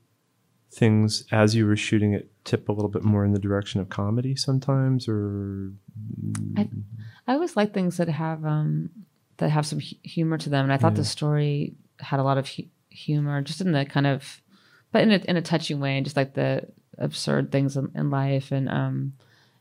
[0.71, 3.89] things as you were shooting it tip a little bit more in the direction of
[3.89, 5.71] comedy sometimes, or?
[6.57, 6.69] I,
[7.27, 8.89] I always like things that have um
[9.37, 10.63] that have some humor to them.
[10.63, 10.97] And i thought Yeah.
[10.97, 14.41] the story had a lot of hu- humor just in the kind of
[14.91, 18.09] but in a, in a touching way and just like the absurd things in, in
[18.09, 19.13] life and um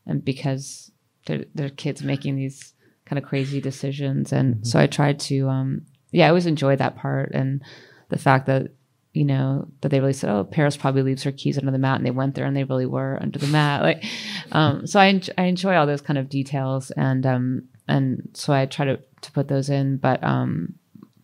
[0.05, 0.91] and because
[1.25, 2.73] they're, they're kids making these
[3.05, 4.33] kind of crazy decisions.
[4.33, 7.61] And so i tried to um yeah i always enjoyed that part and
[8.09, 8.71] the fact that
[9.13, 11.97] you know that they really said oh paris probably leaves her keys under the mat
[11.97, 13.81] and they went there and they really were under the mat.
[13.89, 14.03] Like
[14.51, 18.53] um so i, en- I enjoy all those kind of details and um and so
[18.53, 19.97] i try to to put those in.
[19.97, 20.75] But um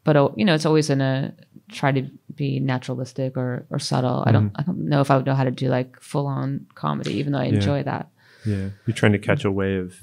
[0.04, 1.34] but uh, you know it's always in a
[1.74, 4.24] try to be naturalistic or or subtle.
[4.26, 6.66] I don't i don't know if i would know how to do like full on
[6.76, 8.10] comedy even though i enjoy that.
[8.46, 9.96] Yeah, you're trying to catch a way of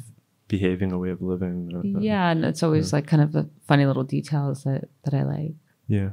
[0.49, 1.71] behaving, a way of living.
[1.75, 5.23] uh, yeah and it's always like kind of the funny little details that that i
[5.23, 5.53] like.
[5.89, 6.11] Yeah.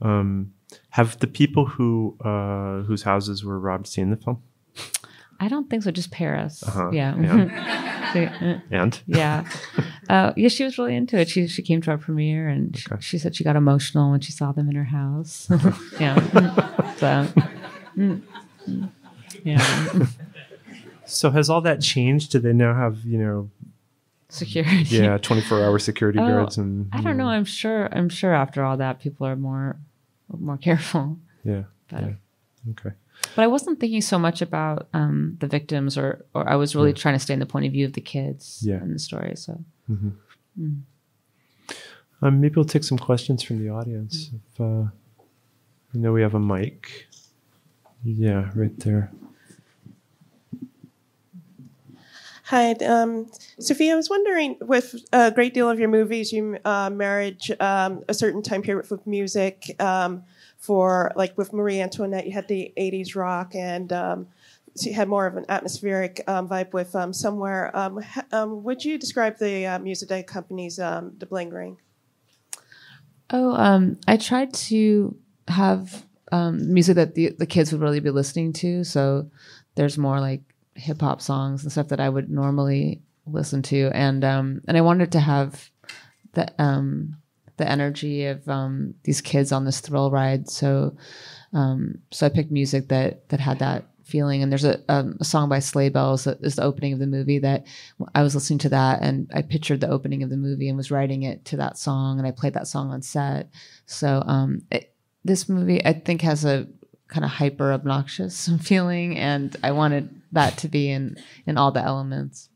[0.00, 0.52] Um,
[0.90, 4.42] have the people who uh, whose houses were robbed seen the film?
[5.40, 6.62] i don't think so just paris.
[6.62, 7.14] Uh-huh, yeah
[8.14, 9.00] So, uh, And?
[9.06, 9.44] yeah.
[10.08, 11.30] Uh, yeah she was really into it.
[11.30, 13.00] She she came to our premiere and she, Okay.
[13.00, 15.48] she said she got emotional when she saw them in her house.
[15.98, 16.14] Yeah.
[16.96, 17.26] So
[17.96, 18.20] mm,
[18.68, 18.90] mm,
[19.44, 20.06] yeah.
[21.06, 22.32] So has all that changed?
[22.32, 23.50] Do they now have you know
[24.28, 24.84] security.
[24.94, 27.28] Yeah 24 hour security Oh, guards and i don't know.
[27.28, 29.76] i'm sure i'm sure after all that people are more
[30.38, 31.16] more careful.
[31.44, 32.72] Yeah but yeah.
[32.72, 32.94] Okay
[33.34, 36.92] but i wasn't thinking so much about um the victims or or i was really
[36.92, 38.80] trying to stay in the point of view of the kids Yeah.
[38.82, 39.60] in the story so
[42.22, 44.30] Um, maybe we'll take some questions from the audience.
[44.32, 44.84] If, uh,
[45.92, 47.06] I know we have a mic.
[48.02, 49.10] Yeah, right there.
[52.44, 53.26] Hi, um,
[53.58, 53.92] Sofia.
[53.92, 58.14] I was wondering, with a great deal of your movies, you uh, marriage um, a
[58.14, 59.74] certain time period with music.
[59.80, 60.22] Um,
[60.64, 64.28] for like with Marie Antoinette, you had the '80s rock, and um,
[64.74, 67.70] so you had more of an atmospheric um, vibe with um, somewhere.
[67.76, 68.00] Um,
[68.32, 71.76] um, would you describe the uh, music that accompanies um, the Bling Ring?
[73.30, 75.16] Oh, I tried to
[75.48, 78.84] have music that the, the kids would really be listening to.
[78.84, 79.30] So
[79.76, 80.42] there's more like
[80.74, 85.12] hip hop songs and stuff that I would normally listen to, and and I wanted
[85.12, 85.70] to have
[86.32, 87.16] the um,
[87.56, 90.48] the energy of um, these kids on this thrill ride.
[90.48, 90.96] So
[91.52, 94.42] um, so I picked music that that had that feeling.
[94.42, 97.06] And there's a, um, a song by Sleigh Bells that is the opening of the
[97.06, 97.66] movie that
[98.14, 100.90] I was listening to that and I pictured the opening of the movie and was
[100.90, 103.48] writing it to that song and I played that song on set.
[103.86, 106.66] So um, it, this movie I think has a
[107.08, 111.82] kind of hyper obnoxious feeling and I wanted that to be in in all the
[111.82, 112.50] elements.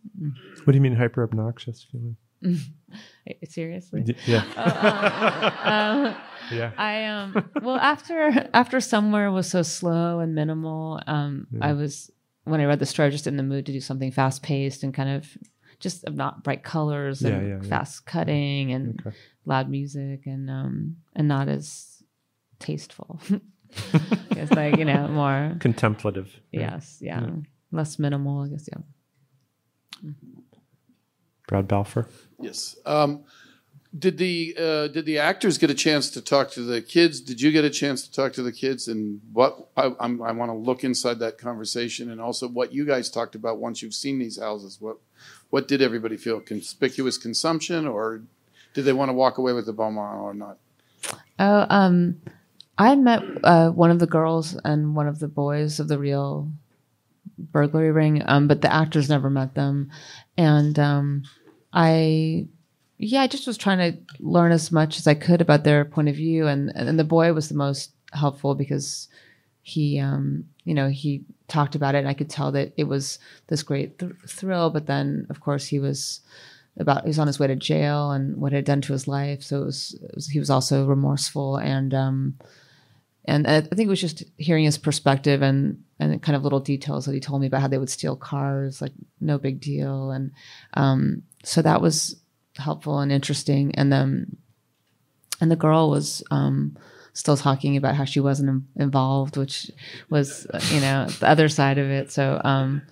[0.65, 2.17] What do you mean hyper obnoxious feeling?
[3.48, 4.05] Seriously.
[4.27, 4.44] Yeah.
[5.64, 6.14] Um,
[6.57, 6.72] yeah.
[6.79, 12.11] I um well after after somewhere was so slow and minimal, um I was
[12.44, 14.42] when I read the story I was just in the mood to do something fast
[14.42, 15.27] paced and kind of
[15.81, 17.68] just of not bright colors and Yeah, yeah, yeah.
[17.68, 19.16] fast cutting and Okay.
[19.44, 22.03] loud music and um and not as
[22.59, 23.20] tasteful.
[24.31, 26.40] it's like, you know, more Contemplative.
[26.51, 27.29] yes, yeah.
[27.70, 30.11] Less minimal, I guess, yeah.
[31.49, 32.07] Brad Balfour.
[32.41, 32.77] Yes.
[32.87, 33.25] Um,
[33.99, 37.23] Did the uh, did the actors get a chance to talk to the kids?
[37.23, 38.87] Did you get a chance to talk to the kids?
[38.87, 42.85] And what I, I'm, I want to look inside that conversation, and also what you
[42.85, 44.77] guys talked about once you've seen these houses.
[44.79, 44.99] What
[45.49, 46.39] what did everybody feel?
[46.39, 48.23] Conspicuous consumption, or
[48.75, 50.59] did they want to walk away with the Beaumont or not?
[51.39, 52.21] Oh, um,
[52.77, 56.53] I met uh, one of the girls and one of the boys of the real
[57.39, 59.91] burglary ring, um, but the actors never met them,
[60.37, 61.23] and um,
[61.73, 62.49] I
[62.99, 66.09] yeah, I just was trying to learn as much as I could about their point
[66.09, 69.09] of view, and and the boy was the most helpful because
[69.63, 73.19] he, um, you know, he talked about it, and I could tell that it was
[73.49, 74.71] this great th- thrill.
[74.71, 76.21] But then, of course, he was
[76.79, 79.07] about he was on his way to jail and what it had done to his
[79.07, 79.43] life.
[79.43, 82.39] So it was, it was he was also remorseful, and um,
[83.29, 87.05] and I think it was just hearing his perspective and and kind of little details
[87.07, 90.33] that he told me about how they would steal cars, like no big deal, and
[90.75, 92.17] um, so that was
[92.57, 93.75] helpful and interesting.
[93.75, 94.37] And then,
[95.41, 96.77] and the girl was um,
[97.12, 99.71] still talking about how she wasn't involved, which
[100.11, 102.12] was, you know, the other side of it.
[102.12, 102.83] So, um,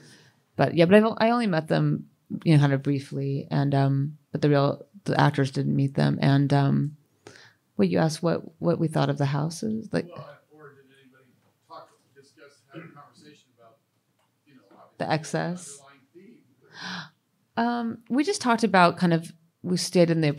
[0.57, 2.07] but yeah, but I, I only met them,
[2.45, 3.47] you know, kind of briefly.
[3.51, 6.19] And, um, but the real, the actors didn't meet them.
[6.21, 6.97] And, um,
[7.77, 10.07] what you asked what, what we thought of the houses, like
[10.53, 11.25] or did anybody
[11.69, 13.77] talk, discuss, have a conversation about,
[14.47, 14.61] you know,
[14.99, 15.81] the excess.
[17.59, 19.33] Um, we just talked about kind of
[19.67, 20.39] we stayed in the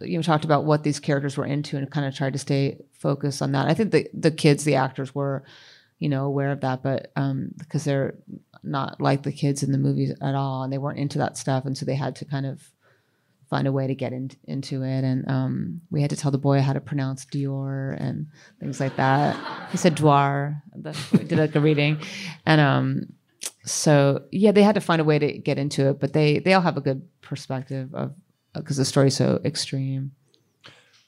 [0.00, 2.78] you know talked about what these characters were into and kind of tried to stay
[2.92, 3.66] focused on that.
[3.66, 5.42] I think the the kids, the actors were,
[5.98, 8.14] you know, aware of that, but um, because they're
[8.62, 11.64] not like the kids in the movies at all, and they weren't into that stuff,
[11.64, 12.70] and so they had to kind of
[13.48, 15.04] find a way to get in, into it.
[15.04, 18.26] And um, we had to tell the boy how to pronounce Dior and
[18.60, 19.36] things like that.
[19.70, 20.62] He said Dwar.
[21.12, 22.00] We did like a reading,
[22.46, 23.12] and um,
[23.64, 26.00] so yeah, they had to find a way to get into it.
[26.00, 28.14] But they they all have a good perspective of
[28.54, 30.12] because the story's so extreme.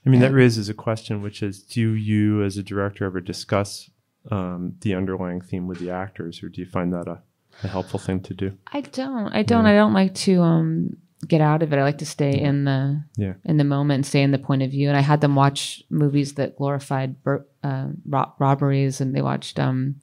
[0.05, 3.91] I mean, that raises a question, which is do you, as a director, ever discuss
[4.31, 7.21] um, the underlying theme with the actors, or do you find that a,
[7.63, 8.57] a helpful thing to do?
[8.73, 9.29] I don't.
[9.29, 9.67] I don't.
[9.67, 10.97] I don't like to um,
[11.29, 11.79] get out of it.
[11.79, 13.35] I like to stay in the Yeah.
[13.45, 14.89] in the moment and stay in the point of view.
[14.89, 19.59] And I had them watch movies that glorified bur- uh, ro- robberies, and they watched
[19.59, 19.97] um,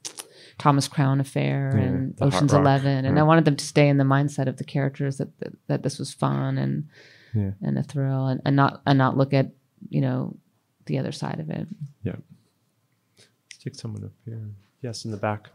[0.60, 3.22] Thomas Crown Affair Yeah, and Ocean's Eleven, and yeah.
[3.22, 5.98] I wanted them to stay in the mindset of the characters that that, that this
[6.00, 6.88] was fun and
[7.34, 7.52] Yeah.
[7.62, 9.52] and a thrill, and, and not and not look at
[9.90, 10.36] you know
[10.86, 11.68] the other side of it.
[12.04, 12.16] Yeah.
[13.18, 14.40] Let's take someone up here.
[14.82, 15.50] Yes, in the back.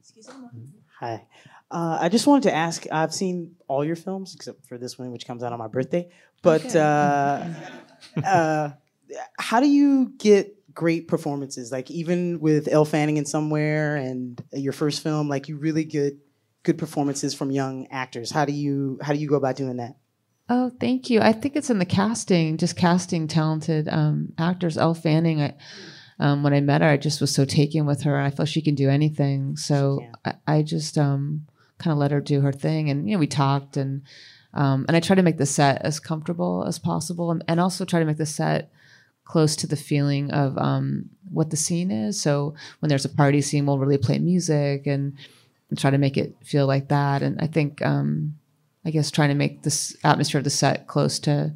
[0.00, 0.68] Excuse me.
[1.00, 1.24] Hi.
[1.72, 5.10] Uh, I just wanted to ask I've seen all your films except for this one,
[5.10, 6.10] which comes out on my birthday.
[6.42, 6.78] But Okay.
[6.78, 8.70] uh, uh,
[9.38, 11.72] how do you get great performances?
[11.72, 16.16] Like, even with Elle Fanning in Somewhere and your first film, like, you really get
[16.62, 18.30] good performances from young actors.
[18.30, 19.96] How do you how do you go about doing that?
[20.48, 21.20] Oh, thank you.
[21.20, 24.76] I think it's in the casting, just casting talented um, actors.
[24.76, 25.54] Elle Fanning, I,
[26.18, 28.20] um, when I met her, I just was so taken with her.
[28.20, 29.56] I feel she can do anything.
[29.56, 31.46] So I, I just um,
[31.82, 32.90] kind of let her do her thing.
[32.90, 34.02] And, you know, we talked and,
[34.54, 37.84] um, and I try to make the set as comfortable as possible and, and also
[37.84, 38.70] try to make the set
[39.24, 42.20] close to the feeling of um, what the scene is.
[42.20, 45.16] So when there's a party scene, we'll really play music and,
[45.70, 47.22] and try to make it feel like that.
[47.22, 48.38] And I think, um,
[48.84, 51.54] I guess trying to make this atmosphere of the set close to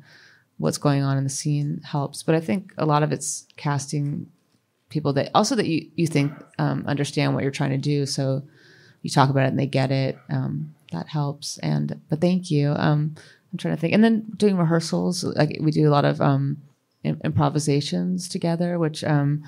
[0.59, 2.23] what's going on in the scene helps.
[2.23, 4.27] But I think a lot of it's casting
[4.89, 8.07] people that also that you you think um, understand what you're trying to do.
[8.07, 8.43] So
[9.07, 10.19] you talk about it and they get it.
[10.29, 11.59] Um, that helps.
[11.59, 12.73] And but thank you.
[12.77, 13.14] Um,
[13.53, 13.95] I'm trying to think.
[13.95, 16.59] And then doing rehearsals, like we do a lot of um,
[17.05, 19.45] improvisations together, which um,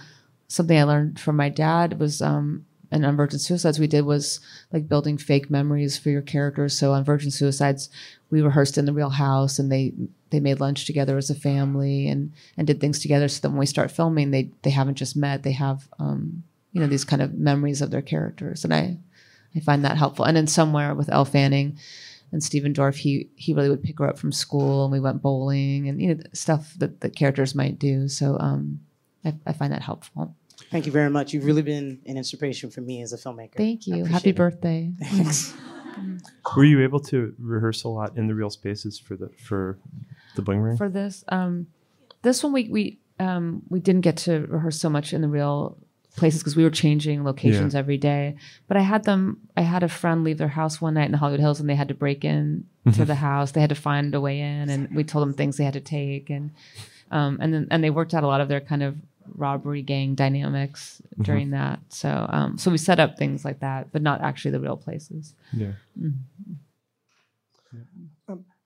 [0.46, 4.40] something I learned from my dad was um, and on Virgin Suicides we did was
[4.72, 6.78] like building fake memories for your characters.
[6.78, 7.90] So on Virgin Suicides,
[8.30, 9.92] we rehearsed in the real house and they
[10.30, 13.58] they made lunch together as a family and and did things together so that when
[13.58, 17.22] we start filming they they haven't just met, they have um, you know, these kind
[17.22, 18.64] of memories of their characters.
[18.64, 18.98] And I
[19.56, 20.24] I find that helpful.
[20.24, 21.78] And then somewhere with Elle Fanning
[22.32, 25.22] and Stephen Dorff, he he really would pick her up from school and we went
[25.22, 28.08] bowling and you know stuff that the characters might do.
[28.08, 28.80] So um
[29.24, 30.34] I, I find that helpful.
[30.70, 31.32] Thank you very much.
[31.32, 33.54] You've really been an inspiration for me as a filmmaker.
[33.54, 34.04] Thank you.
[34.04, 34.36] Happy it.
[34.36, 34.92] birthday.
[35.00, 35.54] Thanks.
[36.56, 39.78] Were you able to rehearse a lot in the real spaces for the for
[40.36, 40.76] the bling ring?
[40.76, 41.24] for this.
[41.28, 41.68] Um,
[42.22, 45.78] this one we we um, we didn't get to rehearse so much in the real
[46.18, 47.78] places because we were changing locations Yeah.
[47.80, 48.34] every day.
[48.66, 49.38] But I had them.
[49.56, 51.74] I had a friend leave their house one night in the Hollywood Hills, and they
[51.76, 53.52] had to break in to the house.
[53.52, 55.80] They had to find a way in, and we told them things they had to
[55.80, 56.50] take, and
[57.10, 58.96] um, and then and they worked out a lot of their kind of
[59.36, 61.80] robbery gang dynamics during that.
[61.90, 65.34] So um, so we set up things like that, but not actually the real places.
[65.52, 65.72] yeah.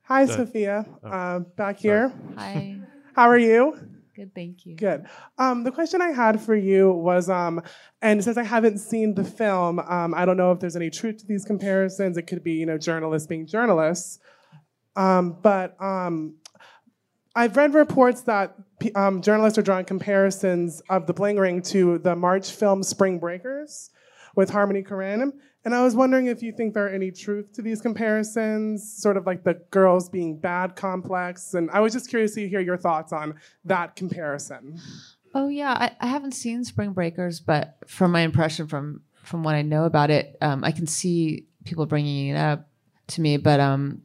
[0.04, 0.86] Hi, Uh, Sofia.
[1.02, 2.12] oh, Uh, back here.
[2.36, 2.78] Hi.
[3.14, 3.76] How are you?
[4.22, 4.76] Good, thank you.
[4.76, 5.06] Good.
[5.36, 7.60] Um, the question I had for you was, um,
[8.00, 11.18] and since I haven't seen the film, um, I don't know if there's any truth
[11.18, 12.16] to these comparisons.
[12.16, 14.20] It could be, you know, journalists being journalists.
[14.94, 16.36] Um, but um,
[17.34, 18.54] I've read reports that
[18.94, 23.90] um, journalists are drawing comparisons of the Bling Ring to the March film Spring Breakers
[24.36, 25.32] with Harmony Korine.
[25.64, 29.16] And I was wondering if you think there are any truth to these comparisons, sort
[29.16, 31.54] of like the girls being bad complex.
[31.54, 34.80] And I was just curious to hear your thoughts on that comparison.
[35.34, 39.54] Oh yeah, I, I haven't seen Spring Breakers, but from my impression from from what
[39.54, 42.68] I know about it, um, I can see people bringing it up
[43.08, 43.36] to me.
[43.36, 44.02] But um,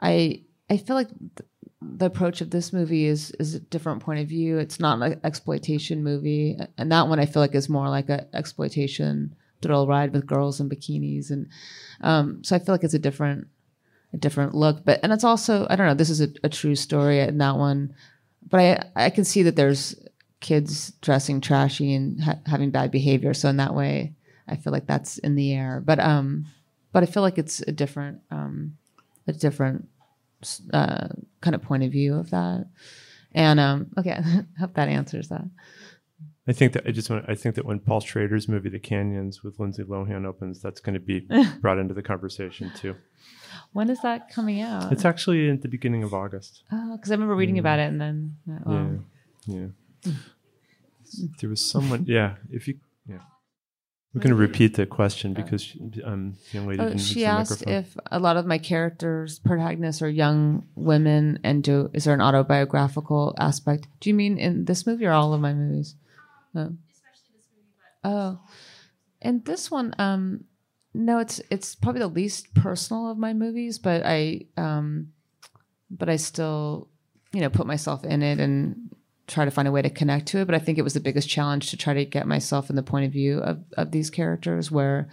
[0.00, 1.48] I I feel like th-
[1.82, 4.58] the approach of this movie is is a different point of view.
[4.58, 8.26] It's not an exploitation movie, and that one I feel like is more like an
[8.32, 11.48] exploitation thrill ride with girls in bikinis, and
[12.00, 13.48] um, so I feel like it's a different
[14.12, 14.84] a different look.
[14.84, 15.94] But and it's also I don't know.
[15.94, 17.94] This is a, a true story in that one,
[18.48, 19.96] but I I can see that there's
[20.40, 23.34] kids dressing trashy and ha- having bad behavior.
[23.34, 24.14] So in that way,
[24.48, 25.82] I feel like that's in the air.
[25.84, 26.46] But um,
[26.92, 28.76] but I feel like it's a different um,
[29.26, 29.88] a different
[30.72, 31.08] uh,
[31.40, 32.66] kind of point of view of that.
[33.32, 35.44] And um, okay, I hope that answers that.
[36.48, 37.24] I think that I just want.
[37.28, 40.94] I think that when Paul Schrader's movie *The Canyons* with Lindsay Lohan opens, that's going
[40.94, 41.20] to be
[41.60, 42.94] brought into the conversation too.
[43.72, 44.92] When is that coming out?
[44.92, 46.62] It's actually at the beginning of August.
[46.70, 48.36] Oh, because I remember reading about it and then.
[48.46, 49.00] well,
[49.46, 49.66] Yeah,
[50.04, 50.12] yeah.
[51.40, 52.04] There was someone.
[52.06, 52.78] Yeah, if you.
[53.08, 53.18] Yeah,
[54.14, 57.26] we're going to repeat the question because she- um, the young lady Oh, she the
[57.26, 62.14] asked if a lot of my characters, protagonists, are young women, and do is there
[62.14, 63.88] an autobiographical aspect?
[64.00, 65.96] Do you mean in this movie or all of my movies?
[66.58, 66.76] Oh,
[68.04, 68.40] oh.
[69.20, 70.44] and this one, um,
[70.94, 75.12] no, it's it's probably the least personal of my movies, but I, um,
[75.90, 76.88] but I still,
[77.32, 78.94] you know, put myself in it and
[79.26, 80.46] try to find a way to connect to it.
[80.46, 82.82] But I think it was the biggest challenge to try to get myself in the
[82.82, 85.08] point of view of of these characters where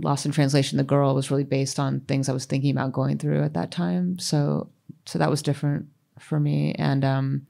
[0.00, 3.18] Lost in Translation, the girl was really based on things I was thinking about going
[3.18, 4.18] through at that time.
[4.18, 4.70] So,
[5.06, 5.86] so that was different
[6.20, 7.46] for me, and um,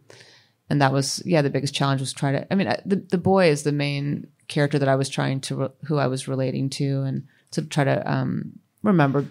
[0.70, 2.52] and that was yeah, the biggest challenge was try to.
[2.52, 5.56] I mean, uh, the the boy is the main character that I was trying to
[5.56, 9.26] re- who I was relating to, and to try to um remember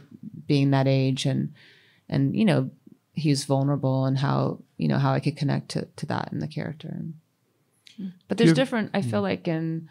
[0.47, 1.53] being that age and
[2.09, 2.69] and you know
[3.13, 6.47] he's vulnerable and how you know how I could connect to to that in the
[6.47, 6.97] character.
[7.97, 8.07] Hmm.
[8.27, 8.91] But there's You- different.
[8.93, 9.25] I feel hmm.
[9.25, 9.89] like in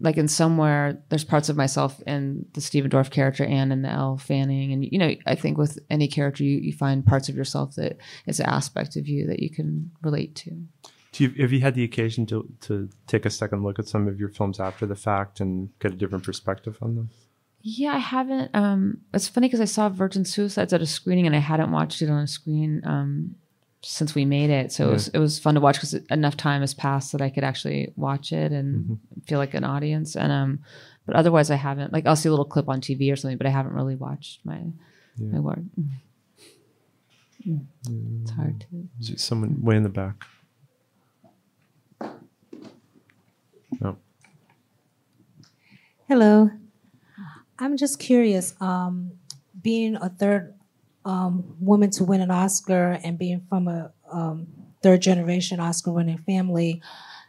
[0.00, 3.90] like in somewhere there's parts of myself in the Stephen Dorff character and in the
[3.90, 7.36] Elle Fanning and you know I think with any character you, you find parts of
[7.36, 10.62] yourself that is an aspect of you that you can relate to.
[11.12, 14.06] Do you, have you had the occasion to to take a second look at some
[14.06, 17.10] of your films after the fact and get a different perspective on them?
[17.60, 18.54] Yeah, I haven't.
[18.54, 22.02] Um, it's funny because I saw Virgin Suicides at a screening and I hadn't watched
[22.02, 23.34] it on a screen um,
[23.82, 24.72] since we made it.
[24.72, 27.30] So it was it was fun to watch because enough time has passed that I
[27.30, 30.16] could actually watch it and feel like an audience.
[30.16, 30.60] And um,
[31.06, 31.92] but otherwise I haven't.
[31.92, 34.40] Like I'll see a little clip on TV or something, but I haven't really watched
[34.44, 34.60] my
[35.18, 35.60] my work.
[37.46, 37.64] Mm.
[38.22, 38.88] It's hard to.
[39.00, 40.24] Is it someone way in the back?
[43.80, 43.96] No.
[46.08, 46.50] Hello.
[47.58, 49.12] I'm just curious, um,
[49.62, 50.54] being a third
[51.04, 54.46] um, woman to win an Oscar and being from a um,
[54.82, 56.82] third generation Oscar winning family,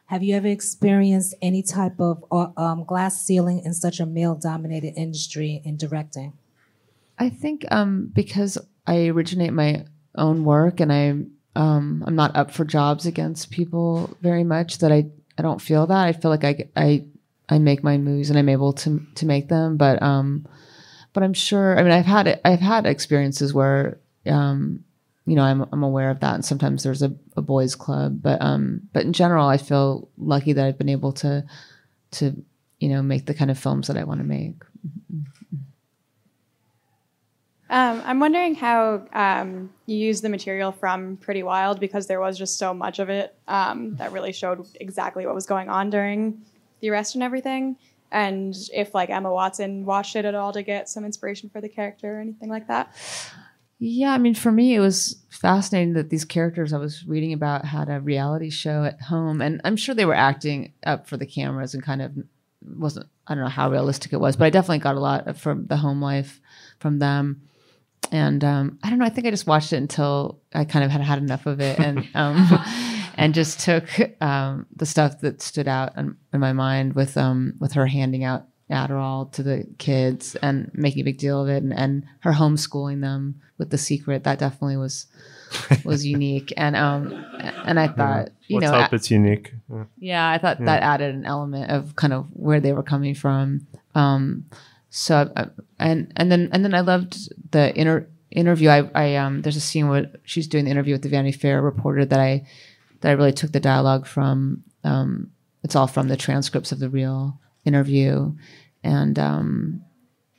[0.05, 4.35] have you ever experienced any type of uh, um, glass ceiling in such a male
[4.35, 6.33] dominated industry in directing?
[7.19, 11.09] I think um, because I originate my own work and I
[11.55, 15.85] um, I'm not up for jobs against people very much that I, I don't feel
[15.87, 17.05] that I feel like I, I
[17.49, 20.47] I make my moves and I'm able to to make them but um
[21.13, 24.83] but I'm sure I mean I've had I've had experiences where um
[25.25, 28.41] you know I'm I'm aware of that and sometimes there's a, a boys club but
[28.41, 31.45] um but in general I feel lucky that I've been able to
[32.11, 32.43] to
[32.79, 34.63] you know make the kind of films that I want to make.
[37.71, 42.35] Um, I'm wondering how um, you use the material from Pretty Wild because there was
[42.35, 46.41] just so much of it um, that really showed exactly what was going on during
[46.79, 47.77] the arrest and everything.
[48.11, 51.69] And if like Emma Watson watched it at all to get some inspiration for the
[51.69, 52.93] character or anything like that.
[53.81, 57.63] Yeah, I mean, for me, it was fascinating that these characters I was reading about
[57.63, 61.25] had a reality show at home, and I'm sure they were acting up for the
[61.25, 62.11] cameras and kind of
[62.61, 63.07] wasn't.
[63.25, 65.77] I don't know how realistic it was, but I definitely got a lot from the
[65.77, 66.41] home life
[66.79, 67.43] from them.
[68.11, 69.05] And um, I don't know.
[69.05, 71.79] I think I just watched it until I kind of had had enough of it,
[71.79, 72.47] and um,
[73.19, 73.85] and just took
[74.21, 78.23] um, the stuff that stood out in, in my mind with um, with her handing
[78.23, 82.31] out Adderall to the kids and making a big deal of it, and, and her
[82.31, 84.23] homeschooling them with the secret.
[84.23, 85.07] That definitely was
[85.83, 87.11] was unique, and um,
[87.65, 89.53] and I thought you Let's know hope it's unique.
[89.71, 89.83] Yeah.
[89.97, 90.65] yeah, I thought Yeah.
[90.67, 93.65] that added an element of kind of where they were coming from.
[93.95, 94.45] Um,
[94.91, 95.47] so I,
[95.79, 98.69] and and then and then I loved the inter- interview.
[98.69, 101.61] I, I um there's a scene where she's doing the interview with the Vanity Fair
[101.61, 102.45] reporter that I
[103.01, 104.63] that I really took the dialogue from.
[104.83, 105.31] Um,
[105.63, 108.33] it's all from the transcripts of the real interview,
[108.83, 109.81] and um,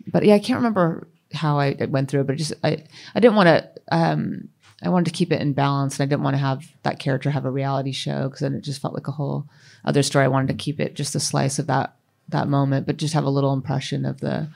[0.07, 2.85] but yeah, I can't remember how I went through it, but just I
[3.15, 4.49] I didn't want to um
[4.83, 7.31] I wanted to keep it in balance, and I didn't want to have that character
[7.31, 9.47] have a reality show because then it just felt like a whole
[9.85, 10.25] other story.
[10.25, 11.95] I wanted to keep it just a slice of that
[12.29, 14.49] that moment, but just have a little impression of the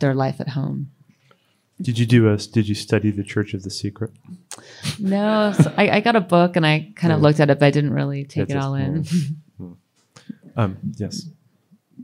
[0.00, 0.90] their life at home.
[1.80, 2.36] Did you do a?
[2.36, 4.10] Did you study the Church of the Secret?
[4.98, 7.22] No, so I, I got a book and I kind of Yeah.
[7.22, 9.04] looked at it, but I didn't really take That's it all in.
[10.56, 10.76] Um.
[10.96, 11.26] Yes.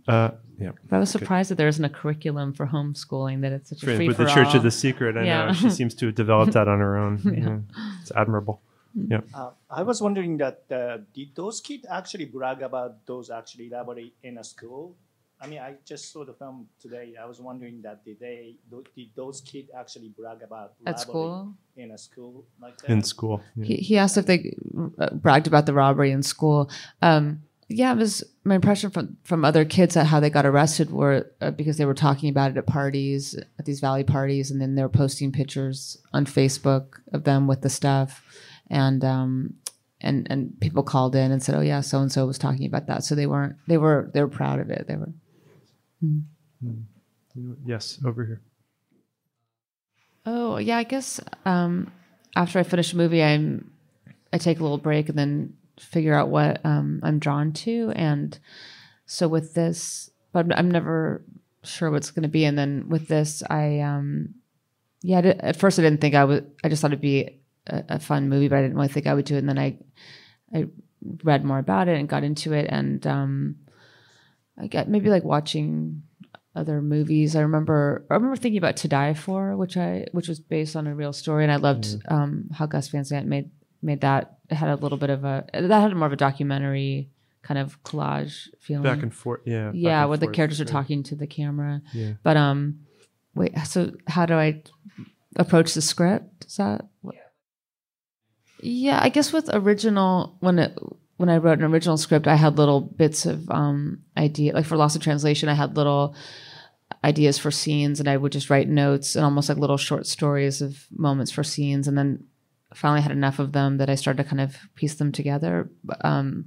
[0.07, 0.31] Uh.
[0.61, 0.70] Yeah.
[0.89, 1.18] But I was Good.
[1.20, 3.41] surprised that there isn't a curriculum for homeschooling.
[3.41, 4.57] That it's such a Right, free With for the Church all.
[4.59, 5.47] of the Secret, I Yeah.
[5.47, 7.20] know she seems to have developed that on her own.
[7.25, 7.33] Yeah.
[7.33, 7.59] Yeah.
[8.01, 8.61] It's admirable.
[8.95, 9.22] Yeah.
[9.35, 14.14] Uh, I was wondering that uh, did those kids actually brag about those actually elaborate
[14.22, 14.95] in a school?
[15.45, 17.15] I mean, I just saw the film today.
[17.21, 18.57] I was wondering that did they
[18.97, 21.55] did those kids actually brag about At robbery school?
[21.77, 22.91] in a school like that?
[22.91, 23.43] In school.
[23.55, 23.67] Yeah.
[23.67, 24.57] He, he asked if they
[24.99, 26.71] uh, bragged about the robbery in school.
[27.03, 30.91] Um, yeah, it was my impression from from other kids that how they got arrested
[30.91, 34.61] were uh, because they were talking about it at parties, at these valley parties, and
[34.61, 38.23] then they were posting pictures on Facebook of them with the stuff,
[38.71, 39.55] and um,
[40.01, 42.87] and and people called in and said, "Oh yeah, so and so was talking about
[42.87, 44.87] that." So they weren't they were they were proud of it.
[44.89, 45.13] They were.
[47.67, 48.41] Yes, over here.
[50.27, 51.93] Oh yeah, I guess um,
[52.37, 53.71] after I finish a movie, I'm
[54.33, 58.39] I take a little break and then figure out what um, I'm drawn to, and
[59.07, 61.23] so with this, but I'm, never
[61.63, 62.45] sure what's going to be.
[62.45, 64.35] And then with this, I um,
[65.03, 66.51] yeah, at first I didn't think I would.
[66.63, 69.15] I just thought it'd be a, a fun movie, but I didn't really think I
[69.15, 69.39] would do it.
[69.39, 69.79] And then I
[70.55, 70.67] I
[71.23, 73.57] read more about it and got into it, and um,
[74.59, 76.03] I get maybe like watching
[76.55, 77.35] other movies.
[77.35, 80.87] I remember I remember thinking about To Die For, which I which was based on
[80.87, 83.51] a real story, and I loved um, how Gus Van Sant made
[83.83, 84.39] made that.
[84.51, 87.11] It had a little bit of a that had more of a documentary
[87.43, 88.83] kind of collage feeling.
[88.83, 91.83] Back and forth, yeah, Yeah, and where the forth, characters are talking to the camera.
[91.93, 92.13] Yeah.
[92.23, 92.81] But um,
[93.35, 93.57] wait.
[93.67, 94.63] So how do I
[95.37, 96.47] approach the script?
[96.47, 96.87] Is that?
[97.03, 97.17] What?
[98.61, 100.79] Yeah, I guess with original when it
[101.17, 104.55] when I wrote an original script, I had little bits of um idea.
[104.55, 106.15] Like for Loss of Translation, I had little
[107.03, 110.62] ideas for scenes, and I would just write notes and almost like little short stories
[110.62, 112.25] of moments for scenes, and then
[112.75, 115.71] finally had enough of them that I started to kind of piece them together.
[116.01, 116.47] Um,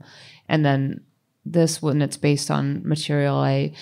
[0.50, 1.02] and then
[1.46, 3.74] this, when it's based on material, I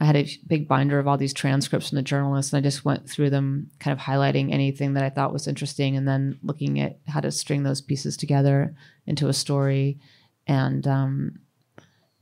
[0.00, 2.84] I had a big binder of all these transcripts from the journalists, and I just
[2.84, 6.78] went through them, kind of highlighting anything that I thought was interesting, and then looking
[6.80, 8.74] at how to string those pieces together
[9.06, 9.98] into a story.
[10.46, 11.40] And um,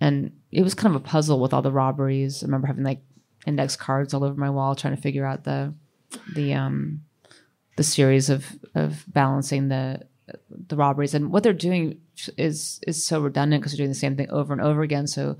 [0.00, 2.42] and it was kind of a puzzle with all the robberies.
[2.42, 3.02] I remember having like
[3.46, 5.74] index cards all over my wall, trying to figure out the
[6.34, 7.02] the um,
[7.76, 10.06] the series of of balancing the
[10.68, 12.00] the robberies and what they're doing
[12.36, 15.06] is is so redundant because they're doing the same thing over and over again.
[15.06, 15.36] So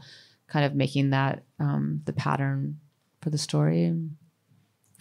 [0.49, 2.78] kind of making that um, the pattern
[3.20, 3.92] for the story.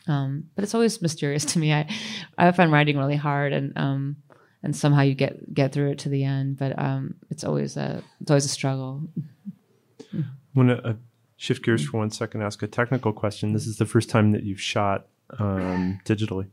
[0.08, 1.74] Um, but it's always mysterious to me.
[1.74, 1.90] I
[2.38, 4.18] I find writing really hard, and um,
[4.64, 6.58] and somehow you get get through it to the end.
[6.58, 9.04] But um, it's always a it's always a struggle.
[10.14, 10.24] I
[10.54, 10.94] want to uh,
[11.38, 13.54] shift gears for one second, ask a technical question.
[13.54, 15.08] This is the first time that you've shot
[15.40, 16.48] um, digitally,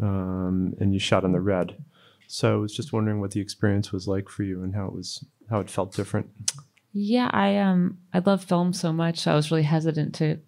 [0.00, 1.76] um, and you shot on the red.
[2.26, 4.92] So I was just wondering what the experience was like for you and how it
[4.94, 6.30] was, how it felt different.
[6.96, 9.26] Yeah, I um I love film so much.
[9.26, 10.38] I was really hesitant to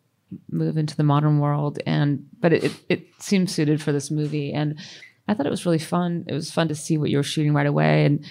[0.50, 4.52] move into the modern world, and but it it, it seemed suited for this movie,
[4.52, 4.78] and
[5.26, 6.24] I thought it was really fun.
[6.28, 8.24] It was fun to see what you were shooting right away, and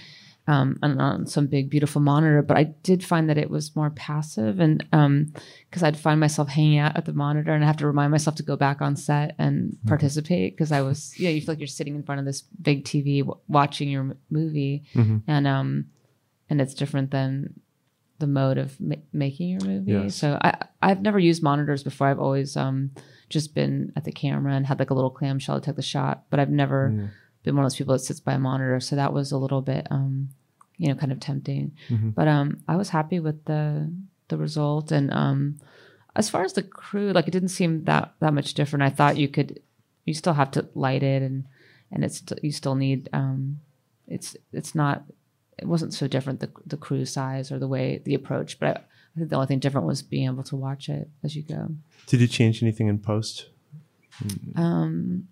[0.48, 2.42] um and on some big beautiful monitor.
[2.42, 5.34] But I did find that it was more passive, and um
[5.70, 8.38] because I'd find myself hanging out at the monitor, and I have to remind myself
[8.38, 11.68] to go back on set and participate because I was yeah you feel like you're
[11.68, 15.24] sitting in front of this big TV w- watching your m- movie, Mhm.
[15.28, 15.86] and um
[16.50, 17.60] and it's different than
[18.20, 19.92] the mode of ma- making your movie.
[19.92, 20.16] Yes.
[20.16, 22.08] So I I've never used monitors before.
[22.08, 22.92] I've always um
[23.30, 26.24] just been at the camera and had like a little clamshell to take the shot,
[26.30, 27.08] but I've never Yeah.
[27.44, 28.80] been one of those people that sits by a monitor.
[28.80, 30.30] So that was a little bit um
[30.78, 31.72] you know kind of tempting.
[31.90, 32.14] Mhm.
[32.16, 33.92] But um I was happy with the
[34.30, 35.60] the result and um
[36.16, 38.84] as far as the crew like it didn't seem that that much different.
[38.84, 39.60] I thought you could
[40.06, 41.46] you still have to light it and
[41.92, 43.60] and it's you still need um
[44.08, 45.04] it's it's not
[45.58, 48.72] it wasn't so different the the crew size or the way the approach, but I,
[48.80, 51.72] I think the only thing different was being able to watch it as you go.
[52.08, 53.48] Did you change anything in post?
[54.56, 55.28] Um,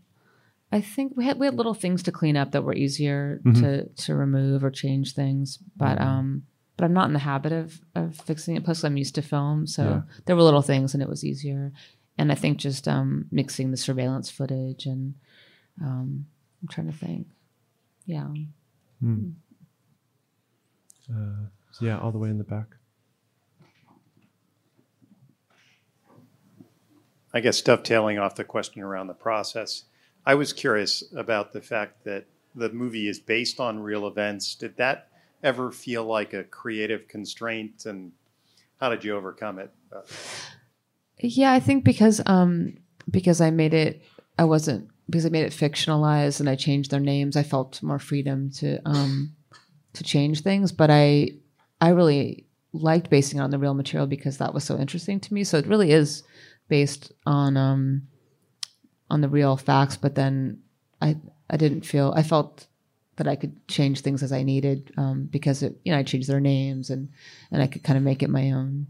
[0.71, 3.59] I think we had we had little things to clean up that were easier Mhm.
[3.61, 6.05] to to remove or change things, but Mhm.
[6.05, 6.43] um,
[6.77, 8.63] but I'm not in the habit of of fixing it.
[8.63, 10.01] Plus, I'm used to film, so Yeah.
[10.25, 11.71] there were little things, and it was easier.
[12.17, 15.15] And I think just um, mixing the surveillance footage and
[15.81, 16.27] um,
[16.61, 17.27] I'm trying to think,
[18.05, 18.27] yeah.
[18.99, 19.31] Hmm.
[21.11, 21.47] Uh,
[21.81, 22.67] yeah, all the way in the back.
[27.33, 29.85] I guess dovetailing off the question around the process,
[30.25, 32.25] I was curious about the fact that
[32.55, 34.53] the movie is based on real events.
[34.55, 35.07] Did that
[35.41, 38.11] ever feel like a creative constraint, and
[38.79, 39.71] how did you overcome it?
[39.91, 40.01] Uh,
[41.19, 42.77] Yeah, I think because um
[43.09, 44.03] because I made it
[44.37, 47.99] I wasn't because I made it fictionalized and I changed their names, I felt more
[47.99, 49.35] freedom to um
[49.93, 50.71] to change things.
[50.71, 51.31] But I
[51.81, 55.33] I really liked basing it on the real material because that was so interesting to
[55.33, 55.43] me.
[55.43, 56.23] So it really is
[56.67, 58.07] based on um
[59.09, 60.61] on the real facts, but then
[61.01, 61.17] I
[61.49, 62.67] I didn't feel I felt
[63.17, 66.27] that I could change things as I needed um, because it, you know I changed
[66.27, 67.09] their names and
[67.51, 68.87] and I could kind of make it my own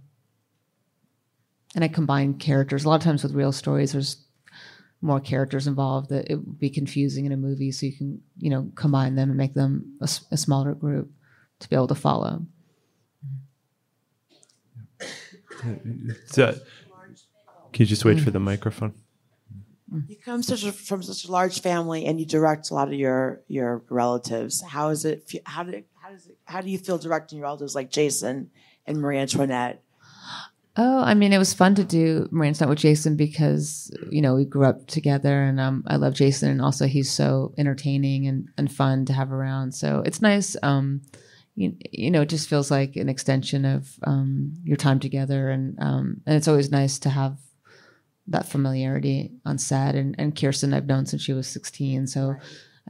[1.76, 2.86] and I combine characters.
[2.86, 4.18] A lot of times with real stories, there's
[5.04, 7.72] more characters involved that it would be confusing in a movie.
[7.72, 11.12] So you can, you know, combine them and make them a smaller group
[11.60, 12.46] to be able to follow.
[16.28, 16.54] So,
[17.72, 18.94] can you just wait for the microphone?
[20.08, 22.96] You come such a, from such a large family, and you direct a lot of
[22.96, 24.62] your your relatives.
[24.62, 25.32] How is it?
[25.46, 28.50] How did how does it, how do you feel directing your relatives like Jason
[28.86, 29.84] and Marie Antoinette?
[30.76, 34.34] Oh, I mean, it was fun to do Marie Antoinette with Jason because you know
[34.36, 38.48] we grew up together, and um, I love Jason, and also he's so entertaining and,
[38.58, 39.74] and fun to have around.
[39.74, 40.56] So it's nice.
[40.64, 41.02] Um,
[41.56, 45.78] you, you know, it just feels like an extension of um, your time together, and
[45.80, 47.38] um, and it's always nice to have
[48.26, 49.94] that familiarity on set.
[49.94, 52.36] And and Kirsten, I've known since she was sixteen, so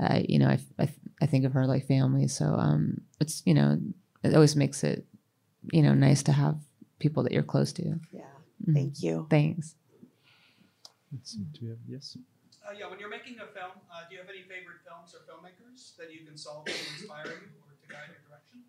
[0.02, 0.90] uh, you know, I, I
[1.22, 2.30] I think of her like family.
[2.30, 3.78] So um, it's you know,
[4.24, 5.06] it always makes it
[5.74, 6.58] you know nice to have
[7.06, 7.84] people that you're close to.
[8.12, 8.22] Yeah.
[8.66, 8.74] Mhm.
[8.78, 9.28] Thank you.
[9.30, 9.76] Thanks.
[11.12, 12.18] Let's see, do we have yes?
[12.66, 15.20] Uh, yeah, when you're making a film, uh, do you have any favorite films or
[15.30, 18.60] filmmakers that you can consult to inspire you or to guide your direction?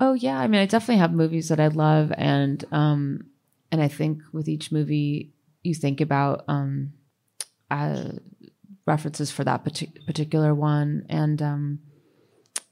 [0.00, 3.02] Oh yeah, I mean, I definitely have movies that I love, and um,
[3.70, 5.32] and I think with each movie,
[5.62, 6.94] you think about um,
[7.70, 8.12] uh,
[8.86, 11.78] references for that partic- particular one, and um,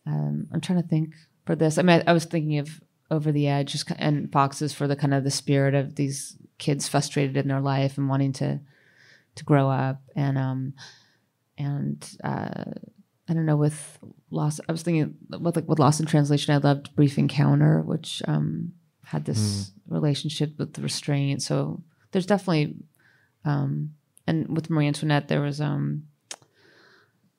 [0.06, 1.14] um, I'm trying to think
[1.46, 1.78] for this.
[1.78, 2.80] I mean, I, I was thinking of
[3.10, 6.86] Over the Edge, just, and Foxes for the kind of the spirit of these kids
[6.86, 8.60] frustrated in their life and wanting to
[9.36, 10.74] to grow up, and um,
[11.58, 12.64] and uh,
[13.28, 13.98] I don't know with
[14.30, 16.54] loss I was thinking with like with Lost in Translation.
[16.54, 18.72] I loved Brief Encounter, which um,
[19.04, 21.42] had this relationship with the restraint.
[21.42, 21.82] So
[22.12, 22.76] there's definitely,
[23.44, 23.94] um,
[24.26, 26.04] and with Marie Antoinette, there was um,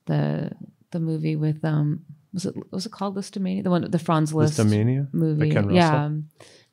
[0.06, 0.52] the
[0.92, 3.64] the movie with um, was it was it called Lisztomania?
[3.64, 5.08] The one the Franz Liszt Lisztomania?
[5.14, 5.52] Movie.
[5.52, 5.76] Ken Russell?
[5.76, 6.10] Yeah.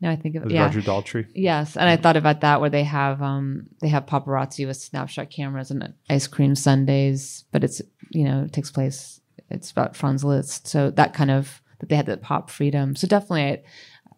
[0.01, 0.53] Now I think of it.
[0.53, 0.65] yeah.
[0.65, 1.27] Roger Daltrey?
[1.35, 5.31] Yes, and I thought about that where they have um they have paparazzi with snapshot
[5.31, 10.25] cameras and ice cream sundaes, but it's you know it takes place it's about Franz
[10.25, 12.95] Liszt, so that kind of that they had the pop freedom.
[12.97, 13.63] So definitely,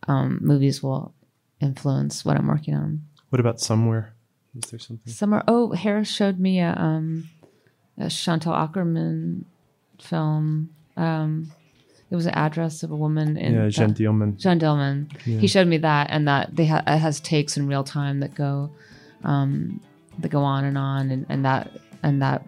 [0.09, 1.15] um, movies will
[1.61, 3.07] influence what I'm working on.
[3.29, 4.15] What about somewhere?
[4.57, 5.13] Is there something?
[5.13, 5.45] Somewhere.
[5.47, 7.29] Oh, Harris showed me a, um,
[7.99, 9.45] a Chantal Akerman
[10.01, 10.71] film.
[10.97, 11.51] Um,
[12.11, 14.37] it was an address of a woman in Yeah, Jeanne the- Dielman.
[14.37, 15.11] Jeanne Dielman.
[15.27, 15.39] Yeah.
[15.39, 18.35] He showed me that, and that they ha- it has takes in real time that
[18.35, 18.71] go,
[19.25, 19.81] um,
[20.19, 21.71] that go on and on, and, and that
[22.03, 22.45] and that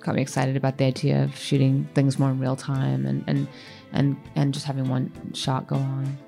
[0.00, 3.48] got me excited about the idea of shooting things more in real time, and and
[3.92, 6.18] and and just having one shot go on.